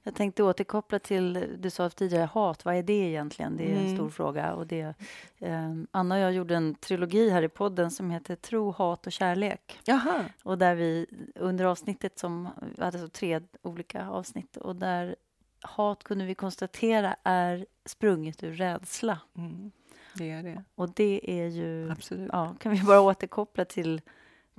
[0.03, 3.57] Jag tänkte återkoppla till, du sa tidigare hat, vad är det egentligen?
[3.57, 3.95] Det är en mm.
[3.95, 4.53] stor fråga.
[4.53, 4.95] Och det,
[5.39, 9.11] eh, Anna och jag gjorde en trilogi här i podden som heter Tro, hat och
[9.11, 9.80] kärlek.
[9.84, 10.26] Jaha.
[10.43, 11.05] Och där vi
[11.36, 15.15] under avsnittet som, vi hade så tre olika avsnitt och där
[15.61, 19.19] hat kunde vi konstatera är sprunget ur rädsla.
[19.38, 19.72] Mm.
[20.13, 20.63] Det är det.
[20.76, 21.91] Och det är ju...
[21.91, 22.30] Absolut.
[22.34, 24.01] Ja, kan vi bara återkoppla till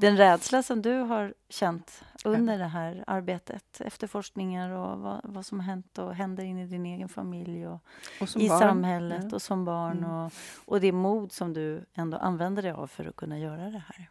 [0.03, 5.61] den rädsla som du har känt under det här arbetet, efterforskningar och vad, vad som
[5.61, 7.81] har hänt och händer in i din egen familj och,
[8.21, 8.59] och i barn.
[8.59, 9.35] samhället ja.
[9.35, 10.11] och som barn mm.
[10.11, 10.33] och,
[10.65, 14.11] och det mod som du ändå använder dig av för att kunna göra det här.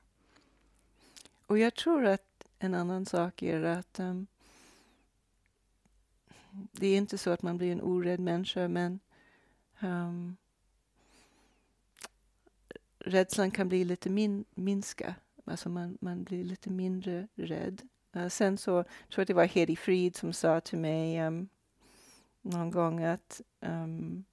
[1.48, 4.28] Och jag tror att en annan sak är att um,
[6.52, 9.00] det är inte så att man blir en orädd människa men
[9.84, 10.38] Um,
[13.00, 15.16] rädslan kan bli lite min, minska.
[15.46, 17.82] Alltså man, man blir lite mindre rädd.
[18.16, 21.50] Uh, sen så tror jag att det var Hedi Frid som sa till mig um,
[22.42, 24.24] någon gång att um,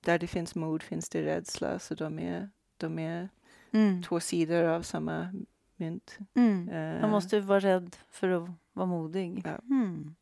[0.00, 1.78] där det finns mod finns det rädsla.
[1.78, 3.28] Så de är, de är
[3.70, 4.02] mm.
[4.02, 5.44] två sidor av samma
[5.76, 6.18] mynt.
[6.34, 6.68] Mm.
[6.68, 9.42] Uh, Man måste vara rädd för att vara modig.
[9.44, 9.58] Ja.
[9.70, 10.14] Mm.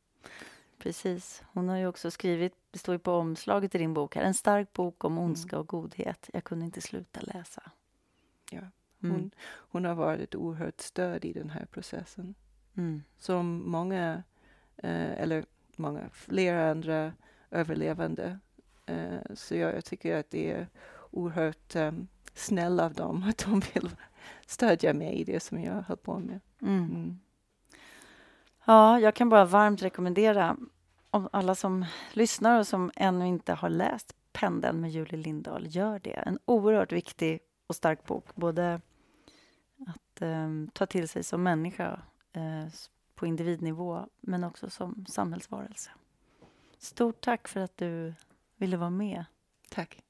[0.79, 1.43] Precis.
[1.53, 4.35] Hon har ju också skrivit, det står ju på omslaget i din bok här, en
[4.35, 5.25] stark bok om mm.
[5.25, 6.31] ondska och godhet.
[6.33, 7.63] Jag kunde inte sluta läsa.
[8.51, 8.61] Ja.
[9.03, 9.17] Mm.
[9.17, 12.35] Hon, hon har varit ett oerhört stöd i den här processen.
[12.77, 13.03] Mm.
[13.19, 14.23] Som många,
[14.77, 15.45] eh, eller
[15.77, 17.13] många, flera andra
[17.51, 18.39] överlevande.
[18.87, 20.69] Eh, så jag, jag, tycker att det är
[21.11, 23.91] oerhört um, snäll av dem att de vill
[24.47, 26.41] stödja mig i det som jag höll på med.
[26.63, 26.85] Mm.
[26.85, 27.19] Mm.
[28.65, 30.57] Ja, jag kan bara varmt rekommendera
[31.11, 35.99] om alla som lyssnar och som ännu inte har läst Pendeln med Julie Lindahl, gör
[35.99, 36.11] det.
[36.27, 38.35] En oerhört viktig och stark bok.
[38.35, 38.81] Både
[39.87, 42.03] att eh, ta till sig som människa
[42.33, 42.67] eh,
[43.15, 45.91] på individnivå, men också som samhällsvarelse.
[46.79, 48.15] Stort tack för att du
[48.57, 49.25] ville vara med.
[49.71, 50.03] Tack.